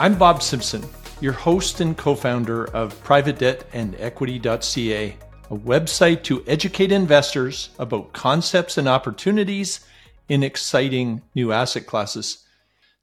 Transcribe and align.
I'm 0.00 0.16
Bob 0.16 0.42
Simpson, 0.42 0.82
your 1.20 1.34
host 1.34 1.82
and 1.82 1.94
co 1.94 2.14
founder 2.14 2.64
of 2.74 2.98
Private 3.04 3.38
Debt 3.38 3.66
and 3.74 3.94
Equity.ca, 3.98 5.16
a 5.50 5.54
website 5.54 6.22
to 6.22 6.42
educate 6.46 6.90
investors 6.90 7.68
about 7.78 8.14
concepts 8.14 8.78
and 8.78 8.88
opportunities 8.88 9.80
in 10.26 10.42
exciting 10.42 11.20
new 11.34 11.52
asset 11.52 11.86
classes. 11.86 12.46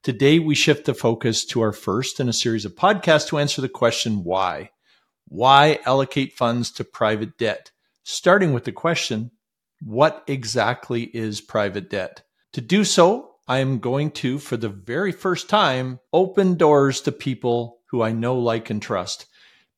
Today, 0.01 0.39
we 0.39 0.55
shift 0.55 0.85
the 0.85 0.95
focus 0.95 1.45
to 1.45 1.61
our 1.61 1.71
first 1.71 2.19
in 2.19 2.29
a 2.29 2.33
series 2.33 2.65
of 2.65 2.75
podcasts 2.75 3.27
to 3.27 3.37
answer 3.37 3.61
the 3.61 3.69
question 3.69 4.23
why? 4.23 4.71
Why 5.27 5.77
allocate 5.85 6.33
funds 6.33 6.71
to 6.71 6.83
private 6.83 7.37
debt? 7.37 7.69
Starting 8.01 8.53
with 8.53 8.63
the 8.63 8.71
question, 8.71 9.29
what 9.83 10.23
exactly 10.25 11.03
is 11.03 11.41
private 11.41 11.91
debt? 11.91 12.23
To 12.53 12.61
do 12.61 12.83
so, 12.83 13.35
I 13.47 13.59
am 13.59 13.79
going 13.79 14.11
to, 14.11 14.39
for 14.39 14.57
the 14.57 14.69
very 14.69 15.11
first 15.11 15.49
time, 15.49 15.99
open 16.11 16.55
doors 16.55 17.01
to 17.01 17.11
people 17.11 17.79
who 17.89 18.01
I 18.01 18.11
know, 18.11 18.37
like, 18.37 18.69
and 18.69 18.81
trust. 18.81 19.25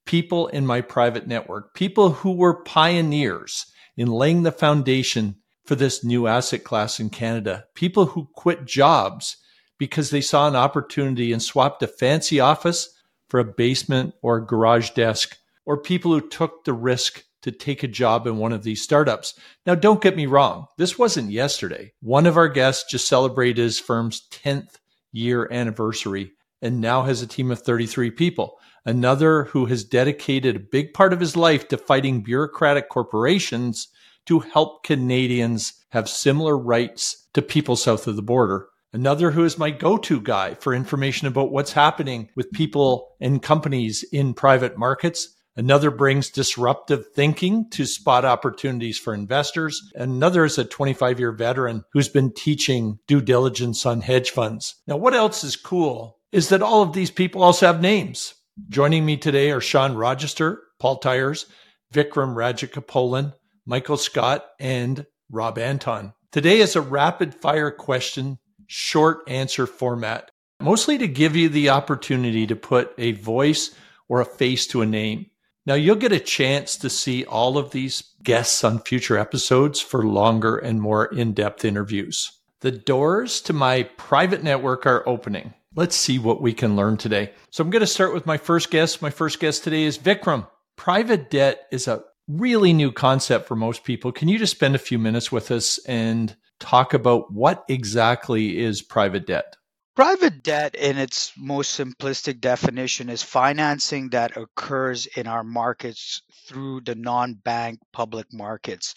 People 0.05 0.47
in 0.47 0.65
my 0.65 0.81
private 0.81 1.27
network, 1.27 1.75
people 1.75 2.09
who 2.09 2.31
were 2.31 2.63
pioneers 2.63 3.67
in 3.95 4.07
laying 4.07 4.43
the 4.43 4.51
foundation 4.51 5.35
for 5.65 5.75
this 5.75 6.03
new 6.03 6.25
asset 6.25 6.63
class 6.63 6.99
in 6.99 7.11
Canada, 7.11 7.65
people 7.75 8.07
who 8.07 8.29
quit 8.33 8.65
jobs 8.65 9.37
because 9.77 10.09
they 10.09 10.21
saw 10.21 10.47
an 10.47 10.55
opportunity 10.55 11.31
and 11.31 11.43
swapped 11.43 11.83
a 11.83 11.87
fancy 11.87 12.39
office 12.39 12.89
for 13.29 13.39
a 13.39 13.45
basement 13.45 14.15
or 14.23 14.37
a 14.37 14.45
garage 14.45 14.89
desk, 14.91 15.37
or 15.65 15.79
people 15.79 16.11
who 16.11 16.27
took 16.27 16.65
the 16.65 16.73
risk 16.73 17.23
to 17.41 17.51
take 17.51 17.83
a 17.83 17.87
job 17.87 18.27
in 18.27 18.37
one 18.37 18.51
of 18.51 18.63
these 18.63 18.81
startups. 18.81 19.33
Now, 19.65 19.75
don't 19.75 20.01
get 20.01 20.15
me 20.15 20.25
wrong, 20.25 20.67
this 20.77 20.97
wasn't 20.97 21.31
yesterday. 21.31 21.93
One 22.01 22.25
of 22.25 22.37
our 22.37 22.49
guests 22.49 22.89
just 22.89 23.07
celebrated 23.07 23.61
his 23.61 23.79
firm's 23.79 24.27
10th 24.31 24.75
year 25.11 25.47
anniversary 25.51 26.31
and 26.61 26.81
now 26.81 27.03
has 27.03 27.21
a 27.21 27.27
team 27.27 27.51
of 27.51 27.61
33 27.61 28.11
people. 28.11 28.59
Another 28.85 29.45
who 29.45 29.65
has 29.65 29.83
dedicated 29.83 30.55
a 30.55 30.59
big 30.59 30.93
part 30.93 31.13
of 31.13 31.19
his 31.19 31.35
life 31.35 31.67
to 31.69 31.77
fighting 31.77 32.21
bureaucratic 32.21 32.89
corporations 32.89 33.87
to 34.25 34.39
help 34.39 34.83
Canadians 34.83 35.73
have 35.89 36.09
similar 36.09 36.57
rights 36.57 37.27
to 37.33 37.41
people 37.41 37.75
south 37.75 38.07
of 38.07 38.15
the 38.15 38.21
border. 38.21 38.67
Another 38.91 39.31
who 39.31 39.43
is 39.43 39.57
my 39.57 39.69
go 39.69 39.97
to 39.97 40.19
guy 40.19 40.55
for 40.55 40.73
information 40.73 41.27
about 41.27 41.51
what's 41.51 41.73
happening 41.73 42.29
with 42.35 42.51
people 42.51 43.09
and 43.19 43.41
companies 43.41 44.03
in 44.11 44.33
private 44.33 44.77
markets 44.77 45.35
Another 45.59 45.91
brings 45.91 46.29
disruptive 46.29 47.07
thinking 47.13 47.69
to 47.71 47.85
spot 47.85 48.23
opportunities 48.23 48.97
for 48.97 49.13
investors. 49.13 49.91
Another 49.93 50.45
is 50.45 50.57
a 50.57 50.63
25 50.63 51.19
year 51.19 51.33
veteran 51.33 51.83
who's 51.91 52.07
been 52.07 52.33
teaching 52.33 52.97
due 53.07 53.19
diligence 53.19 53.85
on 53.85 53.99
hedge 53.99 54.31
funds. 54.31 54.75
Now, 54.87 54.95
what 54.95 55.13
else 55.13 55.43
is 55.43 55.57
cool 55.57 56.17
is 56.31 56.47
that 56.47 56.61
all 56.61 56.81
of 56.81 56.93
these 56.93 57.11
people 57.11 57.43
also 57.43 57.67
have 57.67 57.81
names. 57.81 58.35
Joining 58.69 59.05
me 59.05 59.17
today 59.17 59.51
are 59.51 59.59
Sean 59.59 59.95
Rogister, 59.95 60.61
Paul 60.79 60.99
Tyers, 60.99 61.45
Vikram 61.93 62.35
Rajagopalan, 62.35 63.33
Michael 63.65 63.97
Scott, 63.97 64.45
and 64.61 65.05
Rob 65.29 65.59
Anton. 65.59 66.13
Today 66.31 66.61
is 66.61 66.77
a 66.77 66.81
rapid 66.81 67.35
fire 67.35 67.69
question, 67.69 68.39
short 68.67 69.27
answer 69.27 69.67
format, 69.67 70.31
mostly 70.61 70.97
to 70.99 71.07
give 71.09 71.35
you 71.35 71.49
the 71.49 71.67
opportunity 71.67 72.47
to 72.47 72.55
put 72.55 72.93
a 72.97 73.11
voice 73.11 73.75
or 74.07 74.21
a 74.21 74.25
face 74.25 74.65
to 74.67 74.81
a 74.81 74.85
name. 74.85 75.25
Now, 75.69 75.75
you'll 75.75 75.97
get 75.97 76.11
a 76.11 76.19
chance 76.19 76.75
to 76.77 76.89
see 76.89 77.25
all 77.25 77.55
of 77.55 77.69
these 77.69 78.01
guests 78.23 78.63
on 78.63 78.79
future 78.79 79.19
episodes 79.19 79.79
for 79.79 80.03
longer 80.03 80.57
and 80.57 80.81
more 80.81 81.05
in 81.05 81.33
depth 81.33 81.63
interviews. 81.63 82.31
The 82.61 82.71
doors 82.71 83.39
to 83.41 83.53
my 83.53 83.83
private 83.95 84.41
network 84.41 84.87
are 84.87 85.07
opening. 85.07 85.53
Let's 85.75 85.95
see 85.95 86.17
what 86.17 86.41
we 86.41 86.53
can 86.53 86.75
learn 86.75 86.97
today. 86.97 87.33
So, 87.51 87.63
I'm 87.63 87.69
going 87.69 87.81
to 87.81 87.85
start 87.85 88.15
with 88.15 88.25
my 88.25 88.37
first 88.37 88.71
guest. 88.71 89.03
My 89.03 89.11
first 89.11 89.39
guest 89.39 89.63
today 89.63 89.83
is 89.83 89.99
Vikram. 89.99 90.47
Private 90.75 91.29
debt 91.29 91.67
is 91.69 91.87
a 91.87 92.03
really 92.27 92.73
new 92.73 92.91
concept 92.91 93.47
for 93.47 93.55
most 93.55 93.83
people. 93.83 94.11
Can 94.11 94.27
you 94.27 94.39
just 94.39 94.55
spend 94.55 94.73
a 94.73 94.79
few 94.79 94.97
minutes 94.97 95.31
with 95.31 95.51
us 95.51 95.77
and 95.85 96.35
talk 96.59 96.95
about 96.95 97.31
what 97.31 97.63
exactly 97.69 98.57
is 98.57 98.81
private 98.81 99.27
debt? 99.27 99.55
Private 99.99 100.43
debt, 100.43 100.75
in 100.75 100.97
its 100.97 101.33
most 101.35 101.77
simplistic 101.77 102.39
definition, 102.39 103.09
is 103.09 103.21
financing 103.21 104.11
that 104.11 104.37
occurs 104.37 105.07
in 105.07 105.27
our 105.27 105.43
markets 105.43 106.21
through 106.47 106.79
the 106.85 106.95
non-bank 106.95 107.79
public 107.91 108.27
markets. 108.31 108.95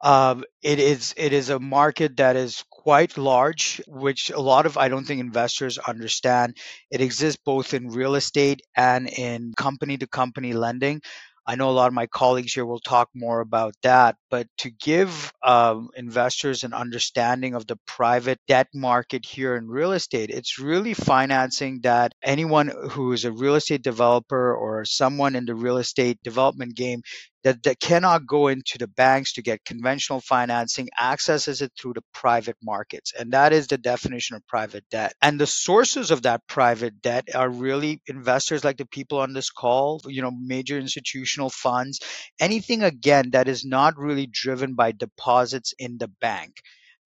Um, 0.00 0.44
it 0.62 0.78
is 0.78 1.12
it 1.18 1.34
is 1.34 1.50
a 1.50 1.60
market 1.60 2.16
that 2.16 2.36
is 2.36 2.64
quite 2.70 3.18
large, 3.18 3.82
which 3.86 4.30
a 4.30 4.40
lot 4.40 4.64
of 4.64 4.78
I 4.78 4.88
don't 4.88 5.04
think 5.04 5.20
investors 5.20 5.76
understand. 5.76 6.56
It 6.90 7.02
exists 7.02 7.42
both 7.44 7.74
in 7.74 7.90
real 7.90 8.14
estate 8.14 8.62
and 8.74 9.06
in 9.06 9.52
company 9.54 9.98
to 9.98 10.06
company 10.06 10.54
lending. 10.54 11.02
I 11.48 11.54
know 11.54 11.70
a 11.70 11.72
lot 11.72 11.88
of 11.88 11.94
my 11.94 12.06
colleagues 12.06 12.52
here 12.52 12.66
will 12.66 12.78
talk 12.78 13.08
more 13.14 13.40
about 13.40 13.74
that, 13.82 14.16
but 14.30 14.46
to 14.58 14.70
give 14.70 15.32
um, 15.42 15.88
investors 15.96 16.62
an 16.62 16.74
understanding 16.74 17.54
of 17.54 17.66
the 17.66 17.78
private 17.86 18.38
debt 18.46 18.68
market 18.74 19.24
here 19.24 19.56
in 19.56 19.66
real 19.66 19.92
estate, 19.92 20.28
it's 20.28 20.58
really 20.58 20.92
financing 20.92 21.80
that 21.84 22.12
anyone 22.22 22.70
who 22.90 23.12
is 23.14 23.24
a 23.24 23.32
real 23.32 23.54
estate 23.54 23.80
developer 23.82 24.54
or 24.54 24.84
someone 24.84 25.34
in 25.34 25.46
the 25.46 25.54
real 25.54 25.78
estate 25.78 26.18
development 26.22 26.76
game 26.76 27.00
that, 27.44 27.62
that 27.64 27.80
cannot 27.80 28.26
go 28.26 28.48
into 28.48 28.78
the 28.78 28.88
banks 28.88 29.34
to 29.34 29.42
get 29.42 29.64
conventional 29.64 30.20
financing 30.20 30.88
accesses 30.98 31.62
it 31.62 31.72
through 31.80 31.94
the 31.94 32.02
private 32.14 32.56
markets. 32.62 33.12
And 33.18 33.32
that 33.32 33.52
is 33.52 33.68
the 33.68 33.78
definition 33.78 34.36
of 34.36 34.46
private 34.46 34.84
debt. 34.90 35.14
And 35.22 35.40
the 35.40 35.46
sources 35.46 36.10
of 36.10 36.22
that 36.22 36.42
private 36.48 37.00
debt 37.02 37.28
are 37.34 37.48
really 37.50 38.02
investors 38.08 38.64
like 38.64 38.76
the 38.78 38.86
people 38.86 39.18
on 39.18 39.32
this 39.32 39.50
call 39.50 40.00
you 40.08 40.22
know 40.22 40.30
major 40.30 40.78
institutional 40.78 41.50
funds 41.50 42.00
anything 42.40 42.82
again 42.82 43.30
that 43.32 43.48
is 43.48 43.64
not 43.64 43.96
really 43.98 44.26
driven 44.26 44.74
by 44.74 44.92
deposits 44.92 45.74
in 45.78 45.98
the 45.98 46.08
bank. 46.20 46.60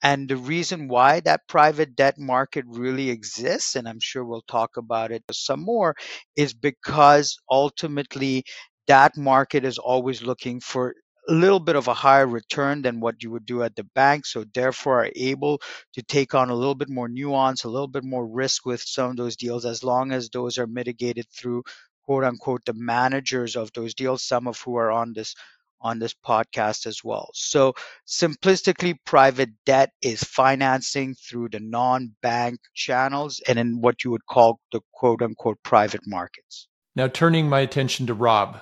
And 0.05 0.29
the 0.29 0.37
reason 0.37 0.89
why 0.89 1.21
that 1.21 1.47
private 1.49 1.95
debt 1.95 2.19
market 2.19 2.65
really 2.67 3.11
exists, 3.11 3.77
and 3.77 3.89
I'm 3.89 4.01
sure 4.01 4.25
we'll 4.25 4.43
talk 4.49 4.77
about 4.77 5.13
it 5.13 5.23
some 5.31 5.61
more, 5.65 5.95
is 6.35 6.55
because 6.55 7.39
ultimately 7.49 8.45
that 8.87 9.17
market 9.17 9.65
is 9.65 9.79
always 9.79 10.23
looking 10.23 10.61
for 10.61 10.95
a 11.29 11.33
little 11.33 11.61
bit 11.61 11.77
of 11.77 11.87
a 11.87 11.95
higher 11.95 12.27
return 12.27 12.83
than 12.83 12.99
what 12.99 13.23
you 13.23 13.31
would 13.31 13.47
do 13.47 13.63
at 13.63 13.77
the 13.77 13.85
bank 13.95 14.27
so 14.27 14.45
therefore 14.55 15.05
are 15.05 15.11
able 15.15 15.61
to 15.95 16.03
take 16.03 16.35
on 16.35 16.51
a 16.51 16.55
little 16.55 16.75
bit 16.75 16.89
more 16.89 17.09
nuance 17.09 17.65
a 17.65 17.69
little 17.69 17.89
bit 17.89 18.03
more 18.03 18.27
risk 18.27 18.67
with 18.67 18.83
some 18.83 19.11
of 19.11 19.17
those 19.17 19.37
deals 19.37 19.65
as 19.65 19.85
long 19.85 20.13
as 20.13 20.29
those 20.31 20.59
are 20.59 20.67
mitigated 20.67 21.27
through 21.31 21.63
quote 22.05 22.25
unquote 22.25 22.65
the 22.65 22.75
managers 22.75 23.55
of 23.57 23.73
those 23.73 23.95
deals 23.95 24.25
some 24.25 24.49
of 24.49 24.61
who 24.61 24.77
are 24.77 24.91
on 24.91 25.13
this 25.13 25.35
on 25.83 25.99
this 25.99 26.15
podcast 26.15 26.87
as 26.87 27.03
well. 27.05 27.31
So 27.35 27.75
simplistically 28.07 28.97
private 29.05 29.51
debt 29.67 29.91
is 30.01 30.23
financing 30.23 31.15
through 31.15 31.49
the 31.51 31.61
non-bank 31.61 32.61
channels 32.73 33.41
and 33.47 33.59
in 33.59 33.81
what 33.81 34.05
you 34.05 34.13
would 34.13 34.25
call 34.25 34.61
the 34.71 34.81
quote 34.93 35.23
unquote 35.23 35.59
private 35.63 36.03
markets. 36.07 36.69
Now 36.95 37.09
turning 37.09 37.49
my 37.49 37.61
attention 37.61 38.07
to 38.07 38.15
rob 38.15 38.61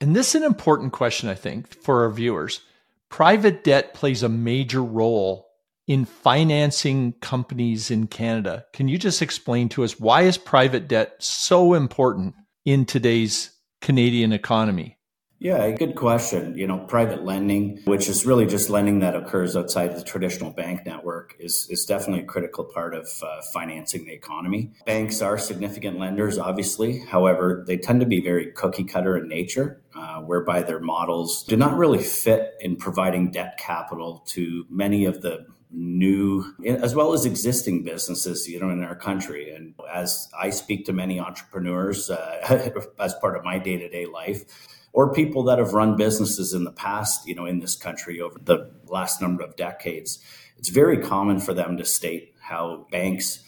and 0.00 0.14
this 0.14 0.34
is 0.34 0.42
an 0.42 0.44
important 0.44 0.92
question, 0.92 1.28
I 1.28 1.34
think, 1.34 1.74
for 1.74 2.04
our 2.04 2.10
viewers. 2.10 2.60
Private 3.08 3.64
debt 3.64 3.94
plays 3.94 4.22
a 4.22 4.28
major 4.28 4.82
role 4.82 5.48
in 5.86 6.04
financing 6.04 7.14
companies 7.14 7.90
in 7.90 8.06
Canada. 8.06 8.66
Can 8.72 8.88
you 8.88 8.98
just 8.98 9.22
explain 9.22 9.68
to 9.70 9.82
us 9.82 9.98
why 9.98 10.22
is 10.22 10.36
private 10.36 10.86
debt 10.86 11.16
so 11.18 11.74
important 11.74 12.34
in 12.64 12.84
today's 12.84 13.50
Canadian 13.80 14.32
economy? 14.32 14.98
Yeah, 15.40 15.70
good 15.70 15.94
question. 15.94 16.58
You 16.58 16.66
know, 16.66 16.78
private 16.78 17.24
lending, 17.24 17.80
which 17.84 18.08
is 18.08 18.26
really 18.26 18.44
just 18.44 18.70
lending 18.70 18.98
that 19.00 19.14
occurs 19.14 19.56
outside 19.56 19.96
the 19.96 20.02
traditional 20.02 20.50
bank 20.50 20.84
network, 20.84 21.36
is, 21.38 21.68
is 21.70 21.84
definitely 21.84 22.24
a 22.24 22.26
critical 22.26 22.64
part 22.64 22.92
of 22.92 23.08
uh, 23.22 23.40
financing 23.52 24.04
the 24.04 24.12
economy. 24.12 24.72
Banks 24.84 25.22
are 25.22 25.38
significant 25.38 25.96
lenders, 25.96 26.38
obviously. 26.38 26.98
However, 26.98 27.62
they 27.68 27.76
tend 27.76 28.00
to 28.00 28.06
be 28.06 28.20
very 28.20 28.50
cookie 28.50 28.82
cutter 28.82 29.16
in 29.16 29.28
nature, 29.28 29.80
uh, 30.18 30.22
whereby 30.22 30.62
their 30.62 30.80
models 30.80 31.44
do 31.44 31.56
not 31.56 31.76
really 31.76 32.02
fit 32.02 32.54
in 32.60 32.76
providing 32.76 33.30
debt 33.30 33.58
capital 33.58 34.22
to 34.26 34.66
many 34.68 35.04
of 35.04 35.22
the 35.22 35.46
new 35.70 36.54
as 36.64 36.94
well 36.94 37.12
as 37.12 37.26
existing 37.26 37.84
businesses 37.84 38.48
you 38.48 38.58
know 38.58 38.70
in 38.70 38.82
our 38.82 38.94
country 38.94 39.50
and 39.54 39.74
as 39.92 40.30
i 40.38 40.48
speak 40.48 40.86
to 40.86 40.94
many 40.94 41.20
entrepreneurs 41.20 42.08
uh, 42.08 42.70
as 42.98 43.12
part 43.16 43.36
of 43.36 43.44
my 43.44 43.58
day-to-day 43.58 44.06
life 44.06 44.44
or 44.92 45.12
people 45.12 45.44
that 45.44 45.58
have 45.58 45.74
run 45.74 45.96
businesses 45.96 46.54
in 46.54 46.64
the 46.64 46.72
past, 46.72 47.26
you 47.26 47.34
know, 47.34 47.46
in 47.46 47.60
this 47.60 47.76
country 47.76 48.20
over 48.20 48.38
the 48.42 48.70
last 48.86 49.20
number 49.20 49.42
of 49.42 49.56
decades. 49.56 50.18
It's 50.56 50.70
very 50.70 50.98
common 50.98 51.40
for 51.40 51.54
them 51.54 51.76
to 51.76 51.84
state 51.84 52.34
how 52.40 52.86
banks 52.90 53.44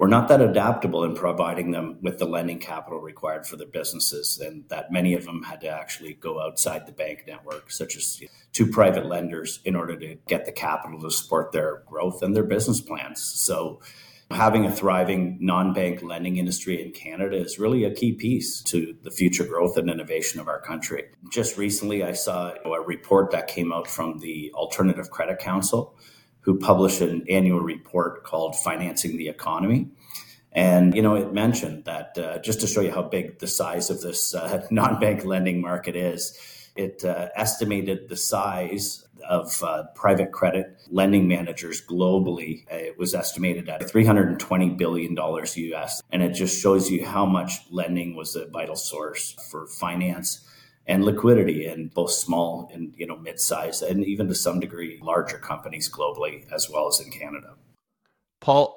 were 0.00 0.08
not 0.08 0.28
that 0.28 0.40
adaptable 0.40 1.04
in 1.04 1.14
providing 1.14 1.72
them 1.72 1.98
with 2.00 2.18
the 2.18 2.24
lending 2.24 2.58
capital 2.58 2.98
required 2.98 3.46
for 3.46 3.56
their 3.56 3.68
businesses, 3.68 4.38
and 4.38 4.66
that 4.70 4.90
many 4.90 5.12
of 5.12 5.26
them 5.26 5.42
had 5.42 5.60
to 5.60 5.68
actually 5.68 6.14
go 6.14 6.40
outside 6.40 6.86
the 6.86 6.92
bank 6.92 7.24
network, 7.26 7.70
such 7.70 7.98
as 7.98 8.22
to 8.54 8.66
private 8.66 9.04
lenders, 9.04 9.60
in 9.62 9.76
order 9.76 9.94
to 9.98 10.14
get 10.26 10.46
the 10.46 10.52
capital 10.52 10.98
to 10.98 11.10
support 11.10 11.52
their 11.52 11.82
growth 11.86 12.22
and 12.22 12.34
their 12.34 12.42
business 12.42 12.80
plans. 12.80 13.22
So, 13.22 13.80
Having 14.32 14.64
a 14.66 14.70
thriving 14.70 15.38
non 15.40 15.72
bank 15.72 16.04
lending 16.04 16.36
industry 16.36 16.80
in 16.80 16.92
Canada 16.92 17.36
is 17.36 17.58
really 17.58 17.82
a 17.82 17.92
key 17.92 18.12
piece 18.12 18.62
to 18.62 18.94
the 19.02 19.10
future 19.10 19.42
growth 19.42 19.76
and 19.76 19.90
innovation 19.90 20.38
of 20.38 20.46
our 20.46 20.60
country. 20.60 21.06
Just 21.32 21.58
recently, 21.58 22.04
I 22.04 22.12
saw 22.12 22.52
a 22.64 22.80
report 22.80 23.32
that 23.32 23.48
came 23.48 23.72
out 23.72 23.88
from 23.88 24.20
the 24.20 24.52
Alternative 24.54 25.10
Credit 25.10 25.40
Council, 25.40 25.96
who 26.40 26.58
published 26.58 27.00
an 27.00 27.24
annual 27.28 27.60
report 27.60 28.24
called 28.24 28.56
Financing 28.56 29.16
the 29.16 29.28
Economy. 29.28 29.88
And, 30.52 30.94
you 30.94 31.02
know, 31.02 31.14
it 31.14 31.32
mentioned 31.32 31.84
that 31.84 32.18
uh, 32.18 32.38
just 32.38 32.60
to 32.60 32.66
show 32.66 32.80
you 32.80 32.90
how 32.90 33.02
big 33.02 33.38
the 33.38 33.46
size 33.46 33.90
of 33.90 34.00
this 34.00 34.34
uh, 34.34 34.66
non 34.70 34.98
bank 34.98 35.24
lending 35.24 35.60
market 35.60 35.96
is, 35.96 36.36
it 36.76 37.04
uh, 37.04 37.28
estimated 37.36 38.08
the 38.08 38.16
size 38.16 39.06
of 39.28 39.62
uh, 39.62 39.84
private 39.94 40.32
credit 40.32 40.80
lending 40.90 41.28
managers 41.28 41.82
globally. 41.84 42.64
It 42.70 42.98
was 42.98 43.14
estimated 43.14 43.68
at 43.68 43.82
$320 43.82 44.76
billion 44.76 45.16
US. 45.16 46.02
And 46.10 46.22
it 46.22 46.32
just 46.32 46.60
shows 46.60 46.90
you 46.90 47.04
how 47.04 47.26
much 47.26 47.52
lending 47.70 48.16
was 48.16 48.34
a 48.34 48.46
vital 48.46 48.76
source 48.76 49.36
for 49.50 49.66
finance 49.66 50.46
and 50.90 51.04
liquidity 51.04 51.68
in 51.68 51.86
both 51.86 52.10
small 52.10 52.68
and 52.74 52.92
you 52.96 53.06
know 53.06 53.16
mid-sized 53.16 53.80
and 53.82 54.04
even 54.04 54.26
to 54.26 54.34
some 54.34 54.58
degree 54.58 54.98
larger 55.00 55.38
companies 55.38 55.88
globally 55.88 56.44
as 56.52 56.68
well 56.68 56.88
as 56.88 57.00
in 57.00 57.12
Canada. 57.12 57.54
Paul, 58.40 58.76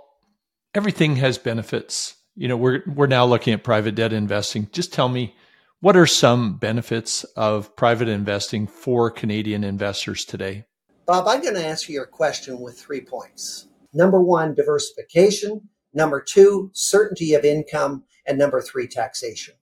everything 0.76 1.16
has 1.16 1.40
benefits. 1.40 2.16
You 2.36 2.48
know, 2.48 2.56
we're 2.56 2.84
we're 2.86 3.08
now 3.08 3.26
looking 3.26 3.54
at 3.54 3.64
private 3.64 3.96
debt 3.96 4.14
investing. 4.14 4.70
Just 4.72 4.94
tell 4.94 5.10
me 5.10 5.36
what 5.80 5.98
are 5.98 6.06
some 6.06 6.58
benefits 6.58 7.24
of 7.36 7.76
private 7.76 8.08
investing 8.08 8.68
for 8.68 9.10
Canadian 9.10 9.64
investors 9.64 10.24
today? 10.24 10.66
Bob, 11.08 11.28
I'm 11.28 11.42
going 11.42 11.56
to 11.56 11.66
answer 11.66 11.92
your 11.92 12.06
question 12.06 12.60
with 12.62 12.80
three 12.80 13.02
points. 13.02 13.68
Number 13.92 14.22
one, 14.22 14.54
diversification. 14.54 15.68
Number 15.94 16.22
two, 16.22 16.70
certainty 16.74 17.34
of 17.34 17.44
income. 17.44 18.06
And 18.26 18.38
number 18.38 18.62
three, 18.62 18.88
taxation. 18.88 19.56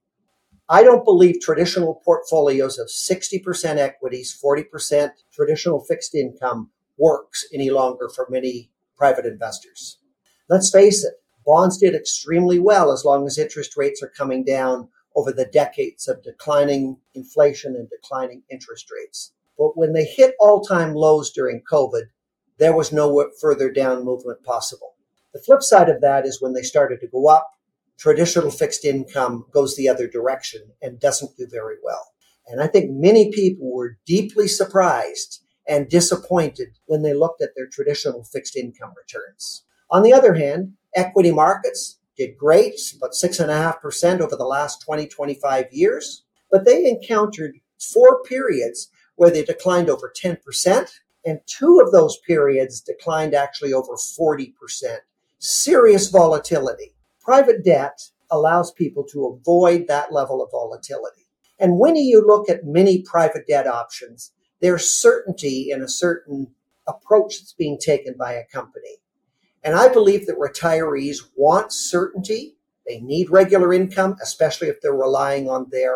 I 0.71 0.83
don't 0.83 1.03
believe 1.03 1.41
traditional 1.41 1.95
portfolios 2.05 2.79
of 2.79 2.87
60% 2.87 3.75
equities, 3.75 4.39
40% 4.41 5.11
traditional 5.33 5.81
fixed 5.81 6.15
income 6.15 6.69
works 6.97 7.45
any 7.53 7.69
longer 7.69 8.07
for 8.07 8.25
many 8.29 8.71
private 8.95 9.25
investors. 9.25 9.97
Let's 10.47 10.71
face 10.71 11.03
it, 11.03 11.15
bonds 11.45 11.77
did 11.77 11.93
extremely 11.93 12.57
well 12.57 12.93
as 12.93 13.03
long 13.03 13.27
as 13.27 13.37
interest 13.37 13.75
rates 13.75 14.01
are 14.01 14.13
coming 14.15 14.45
down 14.45 14.87
over 15.13 15.33
the 15.33 15.43
decades 15.43 16.07
of 16.07 16.23
declining 16.23 16.99
inflation 17.13 17.75
and 17.75 17.89
declining 17.89 18.43
interest 18.49 18.89
rates. 18.89 19.33
But 19.57 19.75
when 19.75 19.91
they 19.91 20.05
hit 20.05 20.35
all 20.39 20.61
time 20.61 20.93
lows 20.93 21.33
during 21.33 21.63
COVID, 21.69 22.03
there 22.59 22.73
was 22.73 22.93
no 22.93 23.29
further 23.41 23.69
down 23.73 24.05
movement 24.05 24.41
possible. 24.45 24.93
The 25.33 25.41
flip 25.41 25.63
side 25.63 25.89
of 25.89 25.99
that 25.99 26.25
is 26.25 26.41
when 26.41 26.53
they 26.53 26.63
started 26.63 27.01
to 27.01 27.07
go 27.07 27.27
up, 27.27 27.51
traditional 28.01 28.49
fixed 28.49 28.83
income 28.83 29.45
goes 29.53 29.75
the 29.75 29.87
other 29.87 30.07
direction 30.07 30.59
and 30.81 30.99
doesn't 30.99 31.37
do 31.37 31.45
very 31.47 31.75
well. 31.83 32.13
And 32.47 32.59
I 32.59 32.65
think 32.65 32.89
many 32.89 33.31
people 33.31 33.71
were 33.71 33.99
deeply 34.07 34.47
surprised 34.47 35.43
and 35.67 35.87
disappointed 35.87 36.69
when 36.87 37.03
they 37.03 37.13
looked 37.13 37.43
at 37.43 37.51
their 37.55 37.67
traditional 37.67 38.23
fixed 38.23 38.57
income 38.57 38.93
returns. 38.97 39.63
On 39.91 40.01
the 40.01 40.13
other 40.13 40.33
hand, 40.33 40.73
equity 40.95 41.31
markets 41.31 41.99
did 42.17 42.39
great, 42.39 42.73
about 42.97 43.11
6.5% 43.11 44.19
over 44.19 44.35
the 44.35 44.45
last 44.45 44.81
20, 44.81 45.07
25 45.07 45.65
years. 45.71 46.23
But 46.49 46.65
they 46.65 46.89
encountered 46.89 47.59
four 47.79 48.23
periods 48.23 48.89
where 49.15 49.29
they 49.29 49.45
declined 49.45 49.91
over 49.91 50.11
10%, 50.11 50.89
and 51.23 51.39
two 51.45 51.79
of 51.79 51.91
those 51.91 52.17
periods 52.25 52.81
declined 52.81 53.35
actually 53.35 53.73
over 53.73 53.93
40%. 53.93 54.53
Serious 55.37 56.09
volatility. 56.09 56.95
Private 57.23 57.63
debt 57.63 58.01
allows 58.29 58.71
people 58.71 59.03
to 59.11 59.25
avoid 59.27 59.87
that 59.87 60.11
level 60.11 60.41
of 60.41 60.51
volatility. 60.51 61.27
And 61.59 61.77
when 61.77 61.95
you 61.95 62.25
look 62.25 62.49
at 62.49 62.65
many 62.65 63.03
private 63.03 63.47
debt 63.47 63.67
options, 63.67 64.31
there's 64.61 64.87
certainty 64.87 65.69
in 65.69 65.81
a 65.81 65.87
certain 65.87 66.47
approach 66.87 67.39
that's 67.39 67.53
being 67.53 67.77
taken 67.77 68.15
by 68.17 68.33
a 68.33 68.45
company. 68.45 68.97
And 69.63 69.75
I 69.75 69.89
believe 69.89 70.25
that 70.25 70.39
retirees 70.39 71.19
want 71.35 71.71
certainty. 71.71 72.55
They 72.87 72.99
need 72.99 73.29
regular 73.29 73.73
income, 73.73 74.17
especially 74.21 74.69
if 74.69 74.81
they're 74.81 74.93
relying 74.93 75.47
on 75.49 75.67
their 75.71 75.95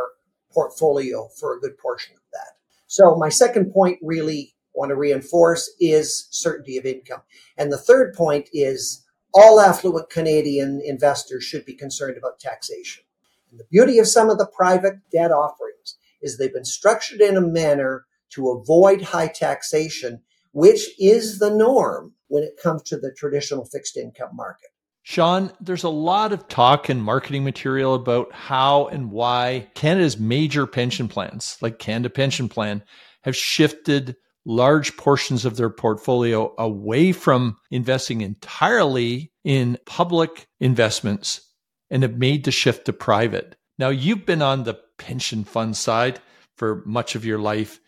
portfolio 0.52 1.30
for 1.40 1.56
a 1.56 1.60
good 1.60 1.78
portion 1.78 2.16
of 2.16 2.22
that. 2.34 2.54
So 2.86 3.16
my 3.16 3.30
second 3.30 3.74
point 3.74 3.98
really 4.04 4.54
want 4.76 4.90
to 4.90 4.96
reinforce 4.96 5.72
is 5.80 6.28
certainty 6.30 6.78
of 6.78 6.86
income. 6.86 7.22
And 7.58 7.72
the 7.72 7.78
third 7.78 8.14
point 8.14 8.50
is 8.54 9.05
all 9.36 9.60
affluent 9.60 10.10
Canadian 10.10 10.82
investors 10.84 11.44
should 11.44 11.66
be 11.66 11.74
concerned 11.74 12.18
about 12.18 12.40
taxation. 12.40 13.04
And 13.52 13.60
the 13.60 13.66
beauty 13.70 14.00
of 14.00 14.08
some 14.08 14.30
of 14.30 14.38
the 14.38 14.48
private 14.48 14.96
debt 15.12 15.32
offerings 15.32 15.98
is 16.22 16.38
they've 16.38 16.54
been 16.54 16.66
structured 16.66 17.20
in 17.20 17.36
a 17.36 17.42
manner 17.42 18.06
to 18.32 18.50
avoid 18.50 19.02
high 19.02 19.28
taxation, 19.28 20.22
which 20.54 20.90
is 21.00 21.40
the 21.40 21.54
norm 21.54 22.14
when 22.28 22.44
it 22.44 22.60
comes 22.62 22.82
to 22.84 22.98
the 22.98 23.12
traditional 23.12 23.66
fixed 23.66 23.98
income 23.98 24.34
market. 24.34 24.70
Sean, 25.04 25.52
there's 25.62 25.84
a 25.84 25.90
lot 25.90 26.34
of 26.34 26.48
talk 26.48 26.90
and 26.90 27.04
marketing 27.04 27.44
material 27.44 27.94
about 27.94 28.34
how 28.34 28.88
and 28.88 29.12
why 29.12 29.68
Canada's 29.76 30.18
major 30.18 30.66
pension 30.66 31.08
plans, 31.08 31.58
like 31.62 31.78
Canada 31.78 32.10
Pension 32.10 32.50
Plan, 32.50 32.82
have 33.22 33.36
shifted 33.36 34.16
large 34.46 34.96
portions 34.98 35.46
of 35.46 35.58
their 35.58 35.70
portfolio 35.70 36.54
away 36.58 37.12
from 37.12 37.58
investing 37.72 38.22
entirely 38.22 39.32
in 39.44 39.78
public 39.86 40.48
investments 40.60 41.42
and 41.90 42.04
have 42.04 42.18
made 42.18 42.44
the 42.46 42.52
shift 42.52 42.86
to 42.86 42.94
private. 42.94 43.56
Now, 43.78 43.90
you've 43.90 44.26
been 44.26 44.42
on 44.42 44.64
the 44.64 44.80
pension 44.98 45.44
fund 45.44 45.76
side 45.76 46.20
for 46.56 46.84
much 46.86 47.16
of 47.16 47.26
your 47.26 47.40
life. 47.40 47.80